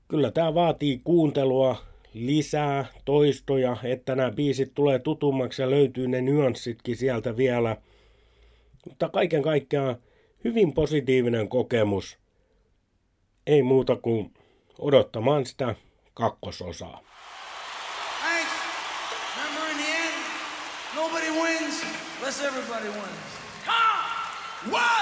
Kyllä 0.08 0.32
tämä 0.32 0.54
vaatii 0.54 1.02
kuuntelua, 1.04 1.76
lisää 2.14 2.86
toistoja, 3.06 3.78
että 3.84 4.16
nämä 4.16 4.32
biisit 4.32 4.72
tulee 4.74 5.00
tutummaksi 5.00 5.62
ja 5.62 5.70
löytyy 5.70 6.08
ne 6.08 6.22
nyanssitkin 6.22 6.98
sieltä 6.98 7.38
vielä. 7.38 7.78
Mutta 8.86 9.10
kaiken 9.10 9.42
kaikkiaan 9.42 9.96
hyvin 10.44 10.74
positiivinen 10.74 11.50
kokemus. 11.50 12.18
Ei 13.48 13.64
muuta 13.64 13.96
kuin 13.96 14.34
odottamaan 14.80 15.46
sitä 15.46 15.76
kakkososaa. 16.14 17.02
Thanks. 18.22 18.52
Remember 19.38 19.72
in 19.72 19.78
the 19.78 19.92
end, 19.92 20.18
nobody 22.28 22.44
wins 22.44 22.44
unless 22.44 22.44
everybody 22.44 22.90
wins. 22.90 23.40
Come! 23.64 24.72
What 24.74 24.82
time? 24.82 24.97